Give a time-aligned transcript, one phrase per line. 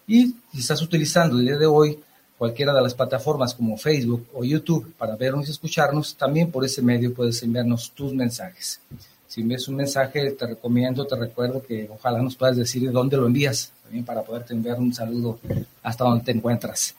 [0.08, 2.00] Y si estás utilizando el día de hoy
[2.42, 6.82] cualquiera de las plataformas como Facebook o YouTube para vernos y escucharnos, también por ese
[6.82, 8.80] medio puedes enviarnos tus mensajes.
[9.28, 13.16] Si envías un mensaje, te recomiendo, te recuerdo que ojalá nos puedas decir de dónde
[13.16, 15.38] lo envías, también para poderte enviar un saludo
[15.84, 16.96] hasta donde te encuentras.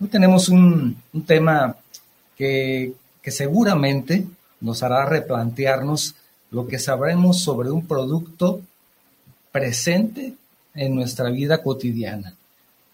[0.00, 1.76] Hoy tenemos un, un tema
[2.36, 4.26] que, que seguramente
[4.60, 6.16] nos hará replantearnos
[6.50, 8.60] lo que sabremos sobre un producto
[9.52, 10.34] presente
[10.74, 12.34] en nuestra vida cotidiana.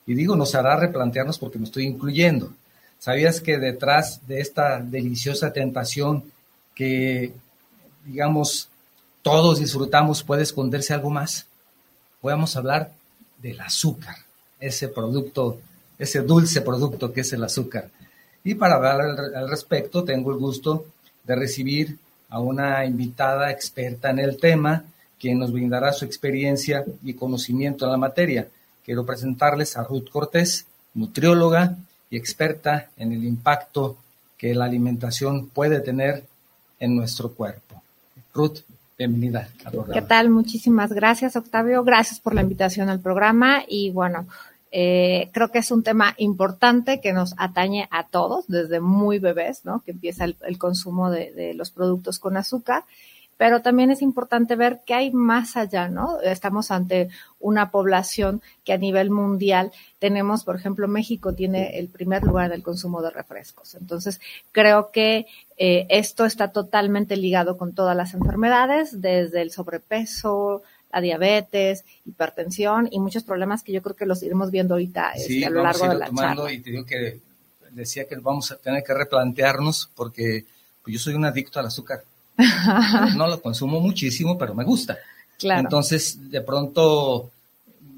[0.08, 2.50] Y digo, nos hará replantearnos porque me estoy incluyendo.
[2.98, 6.24] ¿Sabías que detrás de esta deliciosa tentación
[6.74, 7.34] que,
[8.06, 8.70] digamos,
[9.20, 11.44] todos disfrutamos puede esconderse algo más?
[12.22, 12.90] Podemos hablar
[13.42, 14.16] del azúcar,
[14.58, 15.60] ese producto,
[15.98, 17.90] ese dulce producto que es el azúcar.
[18.42, 20.86] Y para hablar al, respecto, tengo el gusto
[21.22, 21.98] de recibir
[22.30, 24.84] a una invitada experta en el tema,
[25.20, 28.48] quien nos brindará su experiencia y conocimiento en la materia.
[28.88, 31.76] Quiero presentarles a Ruth Cortés, nutrióloga
[32.08, 33.98] y experta en el impacto
[34.38, 36.24] que la alimentación puede tener
[36.80, 37.82] en nuestro cuerpo.
[38.32, 38.60] Ruth,
[38.96, 39.92] bienvenida al programa.
[39.92, 40.30] ¿Qué tal?
[40.30, 41.84] Muchísimas gracias, Octavio.
[41.84, 44.26] Gracias por la invitación al programa y bueno,
[44.72, 49.66] eh, creo que es un tema importante que nos atañe a todos desde muy bebés,
[49.66, 49.82] ¿no?
[49.84, 52.84] Que empieza el, consumo de, los productos con azúcar
[53.38, 56.20] pero también es importante ver que hay más allá, ¿no?
[56.20, 62.24] Estamos ante una población que a nivel mundial tenemos, por ejemplo, México tiene el primer
[62.24, 63.76] lugar del consumo de refrescos.
[63.76, 65.26] Entonces, creo que
[65.56, 70.62] eh, esto está totalmente ligado con todas las enfermedades, desde el sobrepeso,
[70.92, 75.34] la diabetes, hipertensión y muchos problemas que yo creo que los iremos viendo ahorita sí,
[75.34, 76.52] este, a lo largo a de la charla.
[76.52, 77.20] Y te digo que
[77.70, 80.44] decía que vamos a tener que replantearnos porque
[80.82, 82.02] pues, yo soy un adicto al azúcar.
[83.16, 84.98] No lo consumo muchísimo, pero me gusta.
[85.38, 85.60] Claro.
[85.60, 87.30] Entonces, de pronto,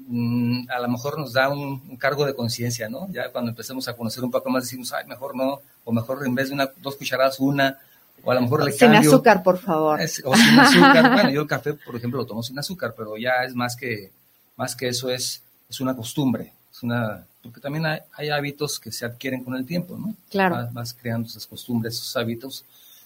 [0.07, 3.07] mmm, a lo mejor nos da un, un cargo de conciencia, ¿no?
[3.11, 6.35] Ya cuando empecemos a conocer un poco más decimos, ay, mejor no, o mejor en
[6.35, 7.79] vez de una, dos cucharadas, una,
[8.23, 9.01] o a lo mejor le sin cambio.
[9.01, 10.01] Sin azúcar, por favor.
[10.01, 11.11] Es, o sin azúcar.
[11.13, 14.11] bueno, yo el café, por ejemplo, lo tomo sin azúcar, pero ya es más que,
[14.57, 18.91] más que eso, es, es una costumbre, es una, porque también hay, hay hábitos que
[18.91, 20.15] se adquieren con el tiempo, ¿no?
[20.29, 20.55] Claro.
[20.55, 22.65] Vas, vas creando esas costumbres, esos hábitos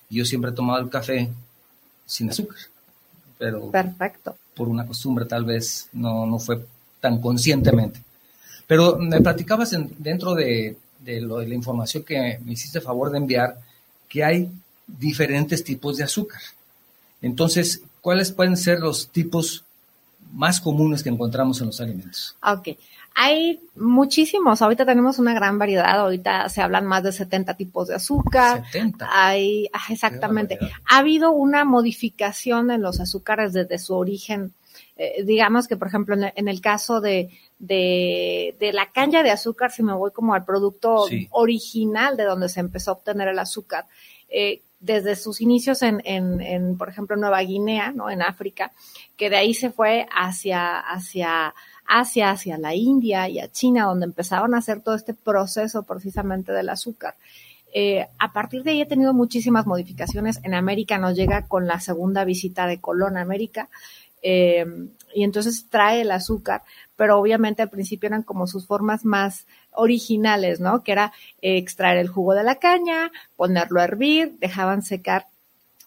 [0.09, 1.29] yo siempre he tomado el café
[2.05, 2.57] sin azúcar,
[3.37, 4.37] pero Perfecto.
[4.55, 6.65] por una costumbre tal vez no, no fue
[6.99, 7.99] tan conscientemente.
[8.67, 13.11] Pero me platicabas en, dentro de, de, lo, de la información que me hiciste favor
[13.11, 13.59] de enviar
[14.09, 14.49] que hay
[14.87, 16.41] diferentes tipos de azúcar.
[17.21, 19.64] Entonces, ¿cuáles pueden ser los tipos
[20.31, 22.37] más comunes que encontramos en los alimentos?
[22.43, 22.69] Ok.
[23.17, 27.95] Hay muchísimos, ahorita tenemos una gran variedad, ahorita se hablan más de 70 tipos de
[27.95, 28.65] azúcar.
[28.71, 29.07] 70.
[29.09, 30.59] Hay, ah, exactamente.
[30.85, 34.53] Ha habido una modificación en los azúcares desde su origen.
[34.97, 39.23] Eh, digamos que, por ejemplo, en el, en el caso de, de, de, la caña
[39.23, 41.27] de azúcar, si me voy como al producto sí.
[41.31, 43.85] original de donde se empezó a obtener el azúcar,
[44.29, 48.09] eh, desde sus inicios en, en, en, por ejemplo, Nueva Guinea, ¿no?
[48.09, 48.71] En África,
[49.17, 51.53] que de ahí se fue hacia, hacia,
[51.85, 56.51] Asia, hacia la India y a China, donde empezaron a hacer todo este proceso precisamente
[56.51, 57.15] del azúcar.
[57.73, 60.39] Eh, a partir de ahí he tenido muchísimas modificaciones.
[60.43, 63.69] En América nos llega con la segunda visita de Colón a América.
[64.21, 64.65] Eh,
[65.13, 66.63] y entonces trae el azúcar,
[66.95, 69.45] pero obviamente al principio eran como sus formas más
[69.77, 70.83] originales, ¿no?
[70.83, 75.27] Que era extraer el jugo de la caña, ponerlo a hervir, dejaban secar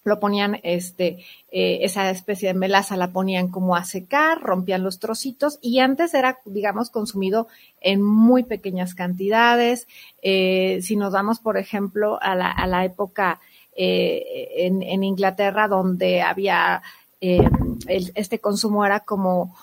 [0.08, 4.98] lo ponían, este, eh, esa especie de melaza la ponían como a secar, rompían los
[4.98, 7.46] trocitos y antes era, digamos, consumido
[7.80, 9.86] en muy pequeñas cantidades.
[10.22, 13.40] Eh, si nos vamos, por ejemplo, a la, a la época
[13.76, 14.24] eh,
[14.56, 16.82] en, Inglaterra donde había
[17.20, 19.56] este consumo era como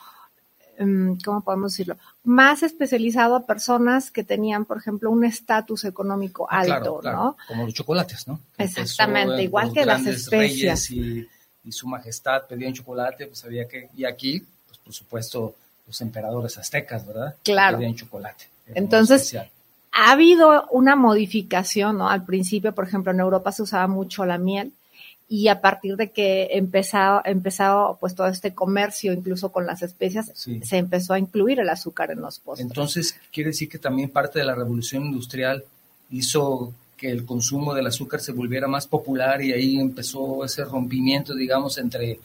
[1.23, 1.97] ¿cómo podemos decirlo?
[2.23, 7.37] Más especializado a personas que tenían, por ejemplo, un estatus económico ah, alto, ¿no?
[7.47, 8.39] Como los chocolates, ¿no?
[8.57, 10.89] Exactamente, igual que las especias.
[10.91, 11.27] Y,
[11.69, 15.55] su majestad pedían chocolate, pues había que, y aquí, pues por supuesto,
[15.87, 17.35] los emperadores aztecas, ¿verdad?
[17.43, 17.79] Claro.
[17.79, 18.45] Pedían chocolate.
[18.67, 19.35] Entonces,
[19.91, 22.07] ha habido una modificación, ¿no?
[22.07, 24.73] Al principio, por ejemplo, en Europa se usaba mucho la miel
[25.27, 30.31] y a partir de que empezado, empezado pues todo este comercio, incluso con las especias,
[30.35, 32.67] se empezó a incluir el azúcar en los postres.
[32.67, 35.63] Entonces, quiere decir que también parte de la revolución industrial
[36.11, 41.33] hizo que el consumo del azúcar se volviera más popular y ahí empezó ese rompimiento,
[41.33, 42.19] digamos, entre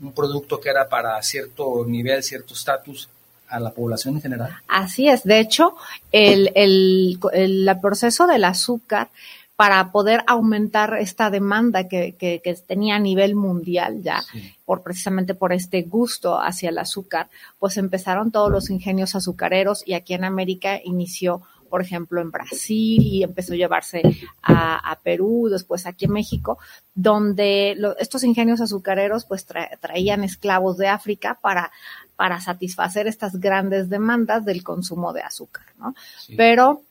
[0.00, 3.08] un producto que era para cierto nivel, cierto estatus
[3.48, 4.54] a la población en general.
[4.68, 5.24] Así es.
[5.24, 5.74] De hecho,
[6.12, 9.08] el, el, el proceso del azúcar
[9.58, 14.22] para poder aumentar esta demanda que, que, tenía a nivel mundial ya,
[14.64, 17.28] por precisamente por este gusto hacia el azúcar,
[17.58, 23.02] pues empezaron todos los ingenios azucareros y aquí en América inició por ejemplo, en Brasil
[23.02, 24.00] y empezó a llevarse
[24.42, 26.58] a, Perú, después aquí en México,
[26.94, 31.70] donde estos ingenios azucareros pues traían esclavos de África para,
[32.16, 35.94] para satisfacer estas grandes demandas del consumo de azúcar, ¿no?
[36.38, 36.84] Pero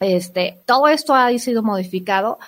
[0.00, 2.38] este, todo esto ha sido modificado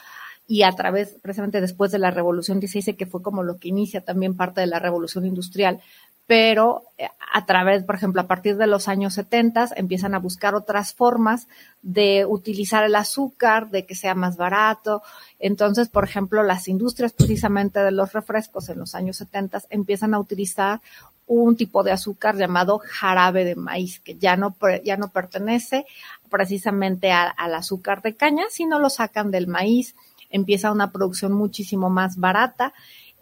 [0.49, 4.01] y a través, precisamente después de la Revolución 16, que fue como lo que inicia
[4.01, 5.81] también parte de la Revolución Industrial,
[6.27, 10.55] pero eh, a través, por ejemplo, a partir de los años 70 empiezan a buscar
[10.55, 11.47] otras formas
[11.83, 15.03] de utilizar el azúcar, de que sea más barato.
[15.39, 20.21] Entonces, por ejemplo, las industrias precisamente de los refrescos en los años 70 empiezan a
[20.21, 20.81] utilizar
[21.27, 25.87] un tipo de azúcar llamado jarabe de maíz, que ya no, ya no pertenece
[26.33, 29.95] precisamente al azúcar de caña, sino lo sacan del maíz,
[30.31, 32.73] empieza una producción muchísimo más barata.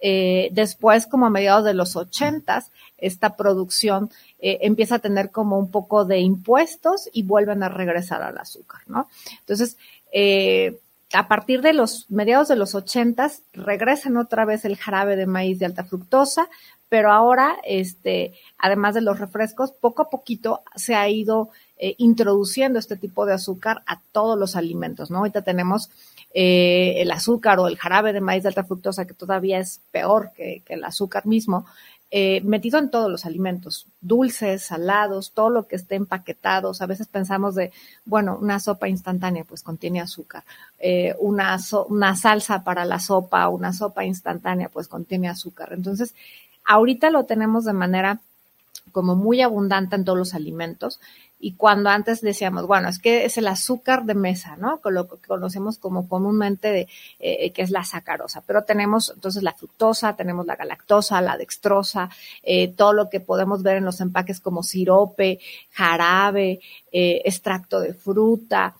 [0.01, 5.59] Eh, después, como a mediados de los ochentas, esta producción eh, empieza a tener como
[5.59, 9.09] un poco de impuestos y vuelven a regresar al azúcar, ¿no?
[9.41, 9.77] Entonces,
[10.13, 10.79] eh,
[11.13, 15.59] a partir de los mediados de los ochentas, regresan otra vez el jarabe de maíz
[15.59, 16.49] de alta fructosa,
[16.89, 21.51] pero ahora, este, además de los refrescos, poco a poquito se ha ido
[21.83, 25.19] eh, introduciendo este tipo de azúcar a todos los alimentos, ¿no?
[25.19, 25.89] Ahorita tenemos
[26.35, 30.31] eh, el azúcar o el jarabe de maíz de alta fructosa, que todavía es peor
[30.37, 31.65] que, el azúcar mismo,
[32.11, 36.71] eh, metido en todos los alimentos, dulces, salados, todo lo que esté empaquetado.
[36.79, 37.73] A veces pensamos de,
[38.05, 40.45] bueno, una sopa instantánea, pues contiene azúcar.
[41.19, 45.73] una, una salsa para la sopa, una sopa instantánea, pues contiene azúcar.
[45.73, 46.15] Entonces,
[46.65, 48.21] Ahorita lo tenemos de manera
[48.93, 51.01] como muy abundante en todos los alimentos
[51.43, 54.79] y cuando antes decíamos, bueno, es que es el azúcar de mesa, ¿no?
[54.83, 56.89] Con lo que conocemos como comúnmente de,
[57.19, 62.11] eh, que es la sacarosa, pero tenemos entonces la fructosa, tenemos la galactosa, la dextrosa,
[62.43, 65.41] eh, todo lo que podemos ver en los empaques como sirope,
[65.73, 66.61] jarabe,
[66.93, 68.75] eh, extracto de fruta,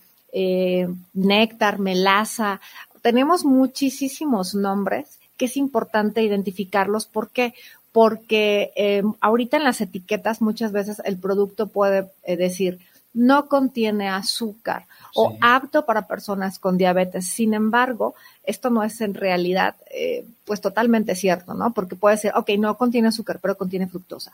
[1.13, 2.61] néctar, melaza,
[3.01, 7.07] tenemos muchísimos nombres que es importante identificarlos.
[7.07, 7.53] ¿Por qué?
[7.91, 12.79] Porque eh, ahorita en las etiquetas muchas veces el producto puede eh, decir
[13.13, 17.27] no contiene azúcar o apto para personas con diabetes.
[17.27, 21.73] Sin embargo, esto no es en realidad eh, pues totalmente cierto, ¿no?
[21.73, 24.31] Porque puede ser, ok, no contiene azúcar, pero contiene fructosa.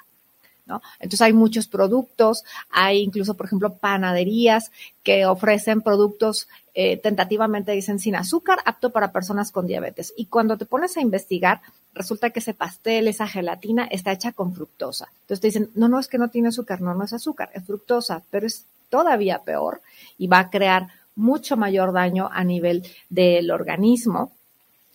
[0.99, 4.71] Entonces hay muchos productos, hay incluso, por ejemplo, panaderías
[5.03, 10.13] que ofrecen productos eh, tentativamente dicen sin azúcar, apto para personas con diabetes.
[10.15, 11.61] Y cuando te pones a investigar,
[11.95, 15.07] resulta que ese pastel, esa gelatina está hecha con fructosa.
[15.21, 17.65] Entonces te dicen, no, no, es que no tiene azúcar, no, no es azúcar, es
[17.65, 19.81] fructosa, pero es todavía peor
[20.17, 24.31] y va a crear mucho mayor daño a nivel del organismo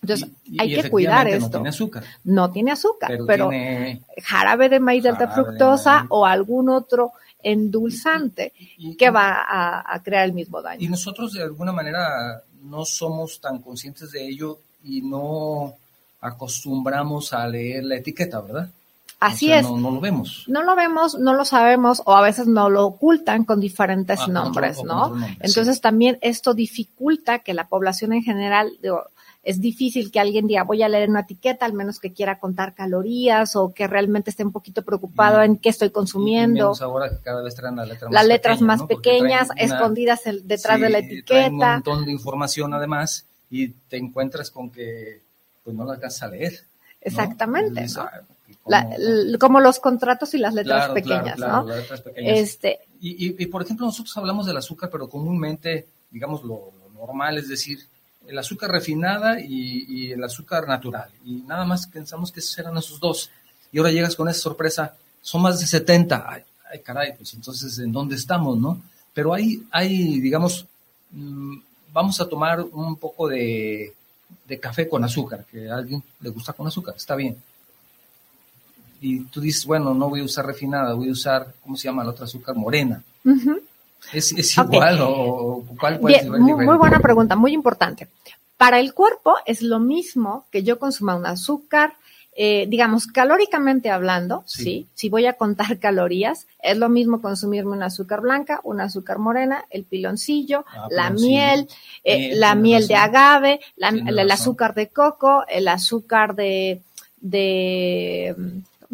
[0.03, 0.29] entonces,
[0.59, 1.45] hay que cuidar esto.
[1.45, 2.03] No tiene azúcar.
[2.25, 3.49] No tiene azúcar, pero,
[4.21, 8.51] jarabe de maíz de alta fructosa o algún otro endulzante
[8.97, 10.81] que va a, crear el mismo daño.
[10.81, 15.73] Y nosotros de alguna manera no somos tan conscientes de ello y no
[16.19, 18.69] acostumbramos a leer la etiqueta, ¿verdad?
[19.21, 19.63] Así es.
[19.63, 20.43] No, no, lo vemos.
[20.47, 24.27] No lo vemos, no lo sabemos o a veces no lo ocultan con diferentes ah,
[24.27, 25.15] nombres, ¿no?
[25.39, 29.03] Entonces también esto dificulta que la población en general, digo,
[29.43, 32.73] es difícil que alguien diga voy a leer una etiqueta, al menos que quiera contar
[32.73, 36.73] calorías o que realmente esté un poquito preocupado en qué estoy consumiendo.
[36.79, 40.21] Y ahora que cada vez traen las letras las más letras pequeñas, más pequeñas escondidas
[40.43, 41.49] detrás de la etiqueta.
[41.49, 45.21] un montón de información además y te encuentras con que
[45.63, 46.59] pues no la alcanzas a leer.
[47.01, 47.85] Exactamente.
[49.39, 51.67] como los contratos y las letras pequeñas, ¿no?
[52.15, 57.79] Este, y, por ejemplo, nosotros hablamos del azúcar, pero comúnmente, digamos, lo, normal, es decir,
[58.27, 61.09] el azúcar refinada y, el azúcar natural.
[61.25, 63.29] Y nada más pensamos que esos eran esos dos.
[63.71, 66.25] Y ahora llegas con esa sorpresa, son más de 70.
[66.27, 68.81] Ay, ay caray, pues entonces, ¿en dónde estamos, no?
[69.13, 70.65] Pero hay, hay digamos,
[71.11, 71.57] mm,
[71.91, 73.93] vamos a tomar un poco de,
[74.47, 77.37] de café con azúcar, que a alguien le gusta con azúcar, está bien
[79.03, 82.05] y tú dices, bueno, no voy a usar refinada, voy a usar, ¿cómo se llama
[82.05, 82.55] la otra azúcar?
[82.55, 83.03] Morena.
[84.11, 88.07] ¿Es, igual o, cuál ser muy, muy buena pregunta, muy importante.
[88.57, 91.93] Para el cuerpo es lo mismo que yo consuma un azúcar,
[92.35, 94.87] eh, digamos, calóricamente hablando, sí.
[94.93, 99.65] Si voy a contar calorías, es lo mismo consumirme un azúcar blanca, un azúcar morena,
[99.69, 101.67] el piloncillo, ah, la miel,
[102.03, 106.81] eh, la miel de agave, el azúcar de coco, el azúcar de,
[107.19, 108.35] de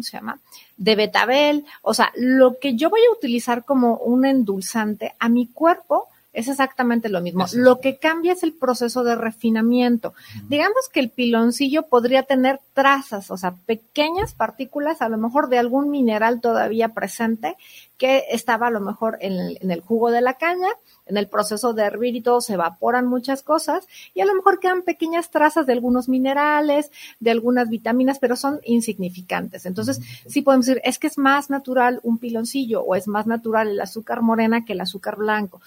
[0.02, 0.38] se llama?
[0.80, 5.46] De betabel, o sea, lo que yo voy a utilizar como un endulzante a mi
[5.46, 7.46] cuerpo es exactamente lo mismo.
[7.54, 10.14] Lo que cambia es el proceso de refinamiento.
[10.48, 15.58] Digamos que el piloncillo podría tener trazas, o sea, pequeñas partículas, a lo mejor de
[15.58, 17.56] algún mineral todavía presente
[17.98, 20.68] que estaba a lo mejor en el, jugo de la caña,
[21.04, 24.58] en el proceso de hervir y todo se evaporan muchas cosas y a lo mejor
[24.58, 29.66] quedan pequeñas trazas de algunos minerales, de algunas vitaminas, pero son insignificantes.
[29.66, 33.68] Entonces, sí podemos decir, es que es más natural un piloncillo o es más natural
[33.68, 35.60] el azúcar morena que el azúcar blanco.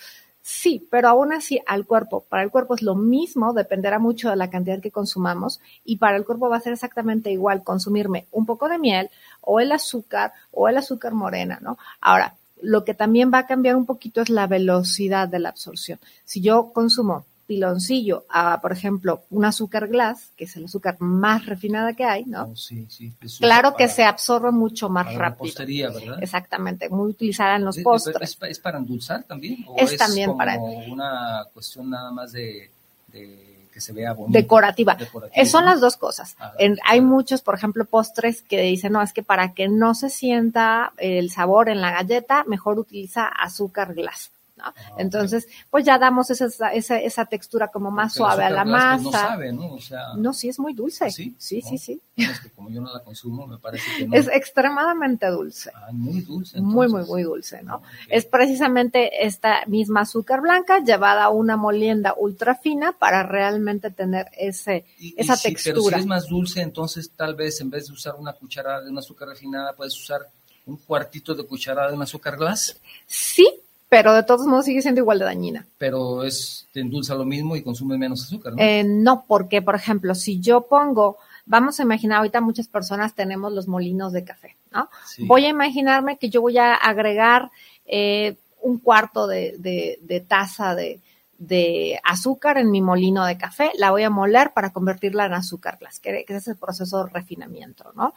[0.45, 4.35] Sí, pero aún así al cuerpo, para el cuerpo es lo mismo, dependerá mucho de
[4.35, 8.45] la cantidad que consumamos y para el cuerpo va a ser exactamente igual consumirme un
[8.45, 9.09] poco de miel
[9.39, 11.77] o el azúcar o el azúcar morena, ¿no?
[12.01, 15.97] Ahora, lo que también va a cambiar un poquito es la velocidad de la absorción.
[16.25, 21.45] Si yo consumo piloncillo a, por ejemplo, un azúcar glass, que es el azúcar más
[21.45, 22.45] refinada que hay, ¿no?
[22.45, 25.21] Oh, sí, sí, claro que se absorbe mucho más rápido.
[25.21, 26.23] La postería, ¿verdad?
[26.23, 28.37] Exactamente, muy utilizada en los postres.
[28.41, 29.63] ¿Es, para endulzar también?
[29.67, 32.71] ¿O es, también como para una cuestión nada más de,
[33.11, 34.37] que se vea bonito.
[34.37, 34.97] Decorativa.
[35.33, 36.35] Eh, son las dos cosas.
[36.39, 36.53] Ah,
[36.85, 40.93] hay muchos, por ejemplo, postres que dicen, no, es que para que no se sienta
[40.97, 44.31] el sabor en la galleta, mejor utiliza azúcar glass.
[44.65, 48.97] Ah, Entonces, pues ya damos esa, esa, esa textura como más suave a la masa.
[49.03, 49.73] no sabe, ¿no?
[49.73, 51.11] O sea, no, sí es muy dulce.
[51.11, 51.35] ¿Sí?
[51.37, 52.01] Sí, sí, sí.
[52.15, 54.15] Es que como yo no la consumo, me parece que no.
[54.15, 55.69] Es extremadamente dulce.
[55.75, 56.61] Ah, muy dulce.
[56.61, 57.81] Muy, muy, muy dulce, ¿no?
[58.07, 64.27] Es precisamente esta misma azúcar blanca llevada a una molienda ultra fina para realmente tener
[64.37, 64.85] ese,
[65.17, 65.75] esa textura.
[65.75, 68.89] Pero si es más dulce, entonces tal vez en vez de usar una cucharada de
[68.89, 70.21] una azúcar refinada, puedes usar
[70.65, 72.79] un cuartito de cucharada de un azúcar glass.
[73.05, 73.47] Sí,
[73.93, 75.67] pero de todos modos sigue siendo igual de dañina.
[75.77, 78.59] Pero es, te endulza lo mismo y consume menos azúcar, ¿no?
[78.59, 83.53] Eh, no, porque, por ejemplo, si yo pongo, vamos a imaginar, ahorita muchas personas tenemos
[83.53, 84.89] los molinos de café, ¿no?
[85.27, 87.51] Voy a imaginarme que yo voy a agregar
[87.85, 90.99] eh, un cuarto de, taza de,
[91.37, 95.77] de, azúcar en mi molino de café, la voy a moler para convertirla en azúcar
[96.01, 98.15] que, que es el proceso de refinamiento, ¿no?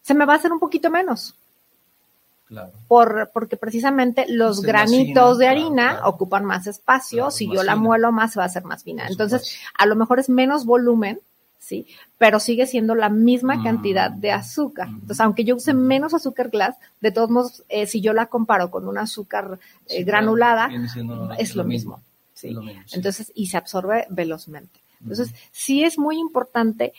[0.00, 1.34] Se me va a hacer un poquito menos,
[2.88, 8.36] por, porque precisamente los granitos de harina ocupan más espacio, si yo la muelo más
[8.36, 9.06] va a ser más fina.
[9.08, 11.20] Entonces, a lo mejor es menos volumen,
[11.58, 11.86] ¿sí?
[12.18, 13.64] Pero sigue siendo la misma mm.
[13.64, 14.88] cantidad de azúcar.
[14.88, 18.70] Entonces, aunque yo use menos azúcar glass, de todos modos, eh, si yo la comparo
[18.70, 20.68] con un azúcar eh, granulada,
[21.38, 22.02] es lo, mismo.
[22.34, 22.54] ¿sí?
[22.92, 24.80] Entonces, y se absorbe velozmente.
[25.00, 26.92] Entonces, sí es muy importante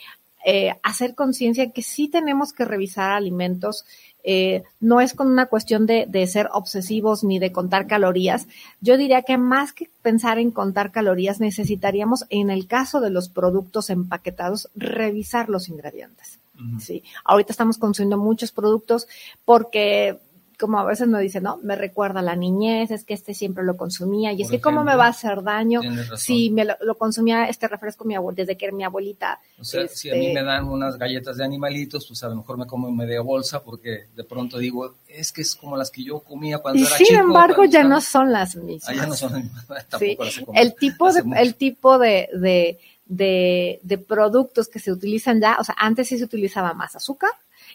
[0.46, 3.86] eh, hacer conciencia que sí tenemos que revisar alimentos
[4.24, 8.48] eh, no es con una cuestión de, de, ser obsesivos ni de contar calorías.
[8.80, 13.28] Yo diría que más que pensar en contar calorías, necesitaríamos, en el caso de los
[13.28, 16.40] productos empaquetados, revisar los ingredientes.
[16.78, 19.08] Sí, ahorita estamos consumiendo muchos productos
[19.44, 20.20] porque
[20.64, 23.64] como a veces nos dice, no, me recuerda a la niñez, es que este siempre
[23.64, 25.82] lo consumía, y es que cómo me va a hacer daño
[26.16, 29.40] si me lo, consumía este refresco mi desde que era mi abuelita.
[29.60, 32.36] O sea, si a mí este me dan unas galletas de animalitos, pues a lo
[32.36, 36.02] mejor me como media bolsa, porque de pronto digo, es que es como las que
[36.02, 38.88] yo comía cuando y era sin sin embargo ya no son las mismas.
[38.88, 39.50] Ah, ya no son
[39.98, 40.16] sí.
[40.54, 45.64] el tipo de, el tipo de, de de, de productos que se utilizan ya, o
[45.64, 47.30] sea, antes sí se utilizaba más azúcar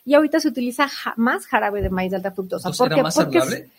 [0.06, 2.70] y ahorita se utiliza ja- más jarabe de maíz de alta fructosa.
[2.70, 3.70] Entonces, ¿era más Porque saludable?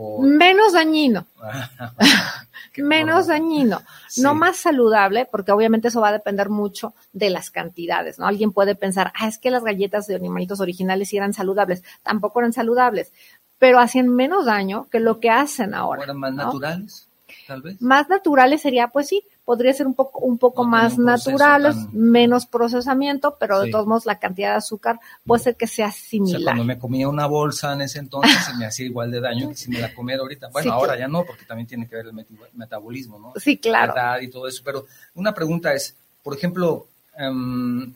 [0.00, 1.26] O- menos dañino,
[2.72, 3.28] Qué menos horror.
[3.40, 4.22] dañino, Sí.
[4.22, 8.26] no más saludable, porque obviamente eso va a depender mucho de las cantidades, ¿no?
[8.26, 12.38] Alguien puede pensar, ah, es que las galletas de animalitos originales sí eran saludables, tampoco
[12.40, 13.12] eran saludables,
[13.58, 16.04] pero hacían menos daño que lo que hacen ¿O ahora.
[16.04, 16.44] eran más ¿no?
[16.44, 17.07] naturales,
[17.48, 17.82] tal vez.
[17.82, 21.88] Más naturales sería, pues sí, podría ser un poco, un poco No más naturales, tan-
[21.92, 25.90] menos procesamiento, pero de todos modos la cantidad de azúcar puede ser que sea O
[25.90, 26.42] sea, similar.
[26.44, 29.56] cuando me comía una bolsa en ese entonces se me hacía igual de daño que
[29.56, 30.48] si me la comiera ahorita.
[30.52, 32.12] Bueno, Sí, ahora ya no, porque también tiene que ver el
[32.52, 33.32] metabolismo, ¿no?
[33.40, 33.92] Sí, claro.
[33.94, 34.62] La edad y todo eso.
[34.64, 36.86] Pero una pregunta es, por ejemplo,
[37.16, 37.92] em,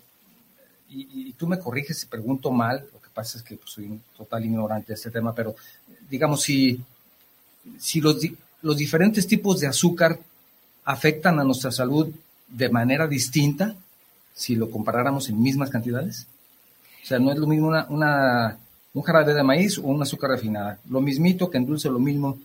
[0.89, 3.85] y, y tú me corriges si pregunto mal, lo que pasa es que pues, soy
[3.85, 5.55] un total ignorante de este tema, pero
[6.09, 6.83] digamos, si,
[7.79, 8.17] si los,
[8.63, 10.19] los diferentes tipos de azúcar
[10.85, 12.09] afectan a nuestra salud
[12.49, 13.75] de manera distinta,
[14.35, 16.27] si lo comparáramos en mismas cantidades.
[17.03, 18.59] O sea, no es lo mismo una, una-
[18.95, 20.79] un jarabe de maíz o un azúcar refinada.
[20.91, 22.39] Lo mismito que endulce lo mismo,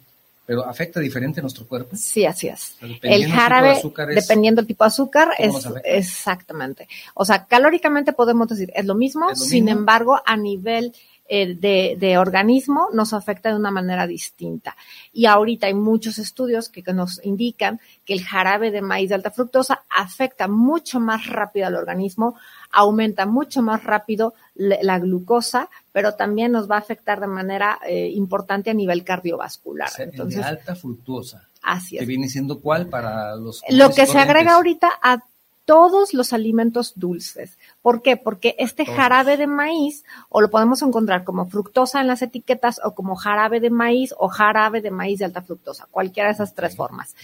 [0.45, 1.95] pero afecta diferente a nuestro cuerpo.
[1.97, 2.75] Sí, así es.
[2.79, 3.71] sea, dependiendo El del tipo de jarabe,
[4.15, 6.87] es- dependiendo del tipo de azúcar, ¿Cómo es exactamente.
[7.15, 9.79] O sea, calóricamente podemos decir es lo mismo, Es lo sin mismo.
[9.79, 10.93] embargo, a nivel
[11.29, 14.75] eh, de, de organismo nos afecta de una manera distinta.
[15.11, 19.15] Y ahorita hay muchos estudios que, que nos indican que el jarabe de maíz de
[19.15, 22.35] alta fructosa afecta mucho más rápido al organismo,
[22.71, 28.09] aumenta mucho más rápido la glucosa, pero también nos va a afectar de manera eh,
[28.13, 29.89] importante a nivel cardiovascular.
[29.89, 32.07] O sea, el Entonces, de alta fructuosa, así que es.
[32.07, 33.61] viene siendo cuál para los...
[33.69, 35.19] Lo que se agrega ahorita a
[35.67, 37.57] todos los alimentos dulces.
[37.81, 38.15] ¿Por qué?
[38.15, 42.95] Porque este jarabe de maíz, o lo podemos encontrar como fructosa en las etiquetas, o
[42.95, 46.77] como jarabe de maíz, o jarabe de maíz de alta fructosa, cualquiera de esas tres
[46.77, 47.15] formas.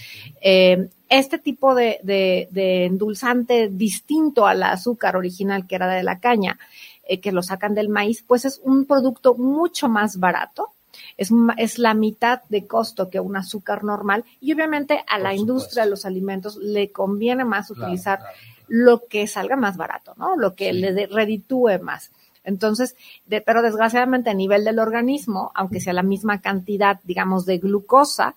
[0.41, 6.19] Eh, este tipo de, de- de endulzante distinto al azúcar original que era de la
[6.19, 6.59] caña,
[7.07, 10.67] eh, que lo sacan del maíz, pues es un producto mucho más barato.
[11.17, 15.29] Es, es la mitad de costo que un azúcar normal y obviamente a Por la
[15.31, 15.41] supuesto.
[15.41, 18.33] industria de los alimentos le conviene más Claro, utilizar claro.
[18.67, 20.35] lo que salga más barato, ¿no?
[20.35, 20.79] Lo que Sí.
[20.79, 22.11] le reditúe más.
[22.45, 22.95] Entonces,
[23.25, 28.35] de- pero desgraciadamente a nivel del organismo, aunque sea la misma cantidad, digamos, de glucosa,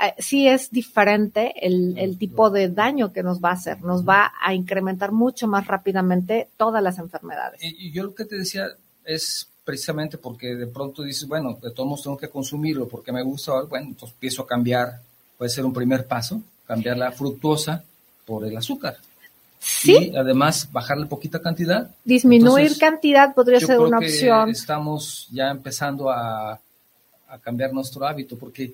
[0.00, 3.82] eh, sí es diferente el, el tipo de daño que nos va a hacer.
[3.82, 7.60] Nos va a incrementar mucho más rápidamente todas las enfermedades.
[7.62, 8.68] Y, y yo lo que te decía
[9.04, 13.22] es precisamente porque de pronto dices, bueno, de todos modos tengo que consumirlo porque me
[13.22, 15.00] gusta, bueno, entonces empiezo a cambiar,
[15.36, 17.84] puede ser un primer paso, cambiar la fructuosa
[18.24, 18.96] por el azúcar.
[19.58, 21.90] Sí, Y además bajarle poquita cantidad.
[22.02, 24.48] disminuir Entonces, cantidad podría ser una opción.
[24.48, 26.52] estamos ya empezando a,
[27.28, 28.72] a cambiar nuestro hábito porque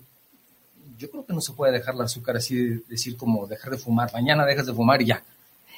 [0.98, 3.78] yo creo que no se puede dejar el azúcar así, de decir como dejar de
[3.78, 5.22] fumar, mañana dejas de fumar y ya.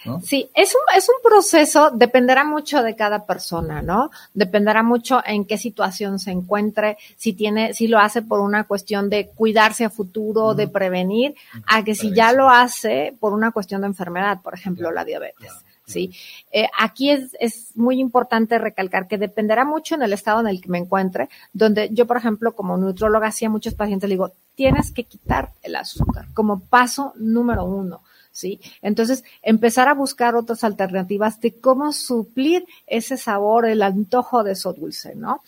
[0.05, 0.21] ¿No?
[0.21, 4.11] Sí, es un, es un proceso, dependerá mucho de cada persona, ¿no?
[4.35, 9.11] Dependerá mucho en qué situación se encuentre, si tiene, si lo hace por una cuestión
[9.11, 11.35] de cuidarse a futuro, de prevenir,
[11.67, 15.53] a que si ya lo hace por una cuestión de enfermedad, por ejemplo, la diabetes.
[15.89, 16.13] Sí,
[16.53, 20.61] Eh, aquí es, es muy importante recalcar que dependerá mucho en el estado en el
[20.61, 24.93] que me encuentre, donde yo, por ejemplo, como nutróloga, hacía muchos pacientes le digo, tienes
[24.93, 28.03] que quitar el azúcar como paso número uno.
[28.39, 28.61] ¿Sí?
[28.83, 34.73] Entonces, empezar a buscar otras alternativas de cómo suplir ese sabor, el antojo de eso
[34.73, 35.43] dulce, ¿no?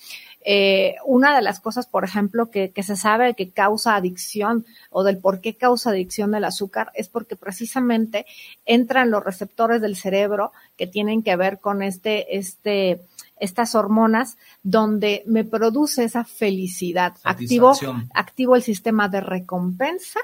[0.45, 5.05] Eh, una de las cosas, por ejemplo, que, que se sabe que causa adicción o
[5.05, 8.27] del por qué causa adicción del azúcar es porque precisamente
[8.65, 13.03] entran los receptores del cerebro que tienen que ver con este, este,
[13.37, 17.15] estas hormonas donde me produce esa felicidad.
[17.23, 17.73] Activo,
[18.15, 20.21] activo el sistema de recompensa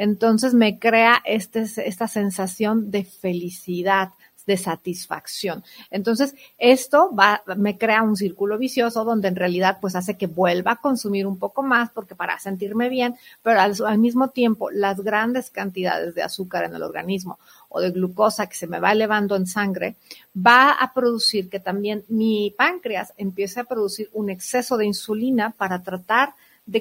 [0.00, 4.12] entonces me crea este, esta sensación de felicidad,
[4.46, 5.62] de satisfacción.
[5.90, 10.72] Entonces, esto va, me crea un círculo vicioso donde en realidad pues hace que vuelva
[10.72, 15.50] a consumir un poco más porque para sentirme bien, pero al, mismo tiempo las grandes
[15.50, 19.46] cantidades de azúcar en el organismo o de glucosa que se me va elevando en
[19.46, 19.96] sangre
[20.34, 25.82] va a producir que también mi páncreas empiece a producir un exceso de insulina para
[25.82, 26.32] tratar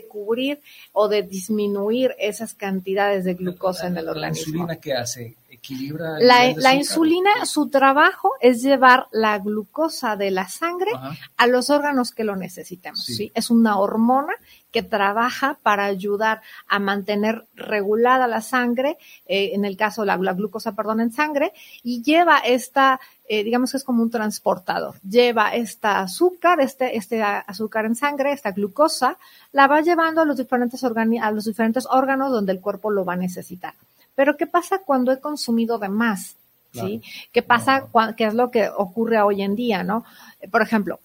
[0.08, 0.62] cubrir
[0.92, 4.44] o de disminuir esas cantidades de glucosa en el ¿La organismo.
[4.54, 5.36] insulina qué hace?
[5.60, 6.20] ¿Equilibra?
[6.20, 11.16] La, la insulina, su trabajo es llevar la glucosa de la sangre Ajá.
[11.38, 13.04] a los órganos que lo necesitemos.
[13.04, 13.16] Sí.
[13.16, 13.32] ¿sí?
[13.36, 14.34] Es una hormona
[14.72, 20.34] que trabaja para ayudar a mantener regulada la sangre, eh, en el caso la, la
[20.34, 25.56] glucosa, perdón, en sangre, y lleva esta, eh, digamos que es como un transportador, lleva
[25.56, 29.18] esta azúcar, este, este azúcar en sangre, esta glucosa,
[29.52, 33.14] la va llevando a los diferentes a los diferentes órganos donde el cuerpo lo va
[33.14, 33.74] a necesitar.
[34.20, 36.36] Pero ¿qué pasa cuando he consumido de más?
[36.74, 37.02] ¿sí?
[37.32, 37.88] ¿Qué pasa?
[38.18, 40.04] ¿Qué es lo que ocurre hoy en día, no?
[40.52, 41.00] Por ejemplo,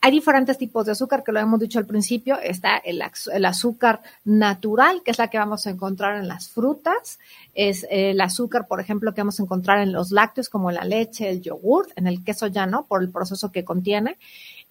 [0.00, 2.40] hay diferentes tipos de azúcar, que lo hemos dicho al principio.
[2.40, 3.00] Está el,
[3.44, 7.20] azúcar natural, que es la que vamos a encontrar en las frutas.
[7.54, 11.30] Es el azúcar, por ejemplo, que vamos a encontrar en los lácteos, como la leche,
[11.30, 14.18] el yogur, en el queso ya no, por el proceso que contiene.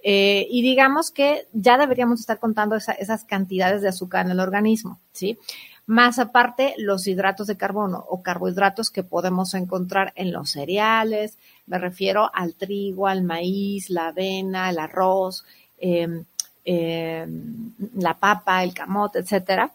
[0.04, 5.00] Eh, y digamos que ya deberíamos estar contando esas cantidades de azúcar en el organismo,
[5.14, 5.40] ¿sí?
[5.88, 11.78] Más aparte, los hidratos de carbono o carbohidratos que podemos encontrar en los cereales, me
[11.78, 15.46] refiero al trigo, al maíz, la avena, el arroz,
[15.78, 16.26] em,
[16.64, 19.72] em, la papa, el camote, etcétera.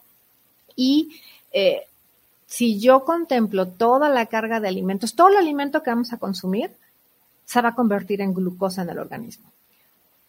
[0.75, 1.21] Y
[1.53, 1.87] eh,
[2.45, 6.71] si yo contemplo toda la carga de alimentos, todo el alimento que vamos a consumir
[7.45, 9.51] se va a convertir en glucosa en el organismo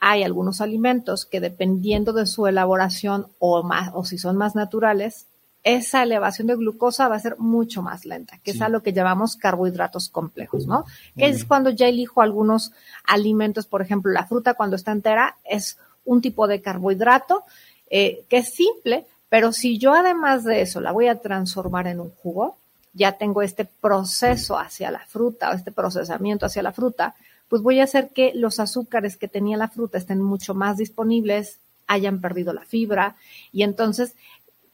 [0.05, 5.27] hay algunos alimentos que dependiendo de su elaboración o más, o si son más naturales,
[5.65, 8.93] esa elevación de glucosa va a ser mucho más lenta, que es a lo que
[8.93, 10.85] llamamos carbohidratos complejos, ¿no?
[11.17, 12.73] Que es cuando ya elijo algunos
[13.05, 17.45] alimentos, por ejemplo, la fruta cuando está entera es un tipo de carbohidrato
[17.91, 22.01] eh, que es simple, pero si yo además de eso la voy a transformar en
[22.01, 22.57] un jugo,
[22.93, 27.15] ya tengo este proceso hacia la fruta o este procesamiento hacia la fruta,
[27.49, 31.59] pues voy a hacer que los azúcares que tenía la fruta estén mucho más disponibles,
[31.87, 33.17] hayan perdido la fibra
[33.53, 34.15] y entonces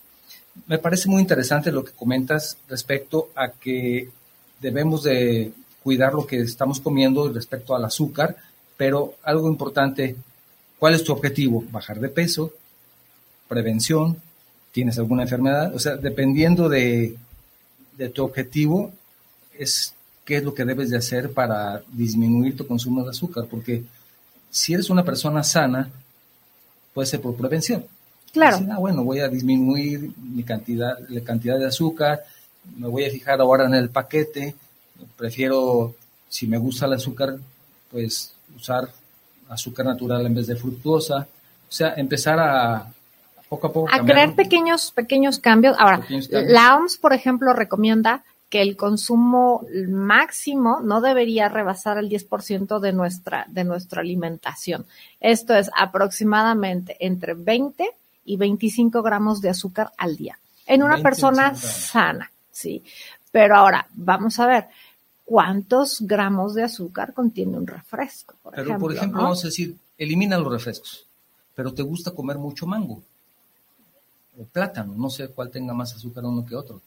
[0.67, 4.09] me parece muy interesante lo que comentas respecto a que
[4.61, 5.51] debemos de
[5.83, 8.37] cuidar lo que estamos comiendo respecto al azúcar,
[8.77, 10.15] pero algo importante,
[10.79, 11.63] ¿cuál es tu objetivo?
[11.71, 12.53] ¿Bajar de peso?
[13.47, 14.17] ¿Prevención?
[14.71, 15.75] ¿Tienes alguna enfermedad?
[15.75, 17.15] O sea, dependiendo de,
[17.97, 18.91] de tu objetivo,
[19.57, 19.93] es
[20.25, 23.83] qué es lo que debes de hacer para disminuir tu consumo de azúcar, porque
[24.49, 25.89] si eres una persona sana,
[26.93, 27.85] puede ser por prevención.
[28.31, 28.65] Claro.
[28.71, 32.23] ah, bueno, voy a disminuir mi cantidad, la cantidad de azúcar,
[32.77, 34.55] me voy a fijar ahora en el paquete,
[35.15, 35.95] prefiero,
[36.29, 37.37] si me gusta el azúcar,
[37.91, 38.89] pues usar
[39.49, 41.27] azúcar natural en vez de fructuosa,
[41.69, 42.91] o sea, empezar a,
[43.49, 43.89] poco a poco.
[43.91, 45.75] A crear pequeños, pequeños cambios.
[45.79, 52.79] Ahora, la OMS, por ejemplo, recomienda que el consumo máximo no debería rebasar el 10%
[52.79, 54.85] de nuestra, de nuestra alimentación.
[55.19, 57.89] Esto es aproximadamente entre 20
[58.25, 62.83] y 25 gramos de azúcar al día en una persona sana, ¿sí?
[63.33, 64.67] Pero ahora, vamos a ver,
[65.25, 68.35] ¿cuántos gramos de azúcar contiene un refresco?
[68.43, 71.07] Por pero, ejemplo, por ejemplo, vamos a decir, elimina los refrescos,
[71.55, 73.01] pero te gusta comer mucho mango
[74.39, 76.79] o plátano, no sé cuál tenga más azúcar uno que otro.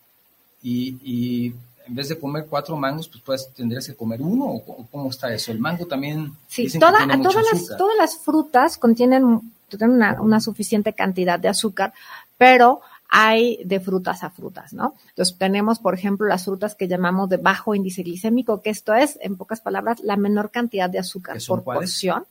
[0.63, 1.55] Y, y
[1.87, 5.35] en vez de comer cuatro mangos, pues, pues tendrías que comer uno, o cómo está
[5.35, 5.51] eso.
[5.51, 6.33] El mango también.
[6.47, 11.93] Sí, todas, las, todas las frutas contienen tienen una, suficiente cantidad de azúcar,
[12.39, 14.95] pero hay de frutas a frutas, ¿no?
[15.11, 19.19] Entonces tenemos, por ejemplo, las frutas que llamamos de bajo índice glicémico, que esto es,
[19.23, 22.27] en pocas palabras, la menor cantidad de azúcar por porción.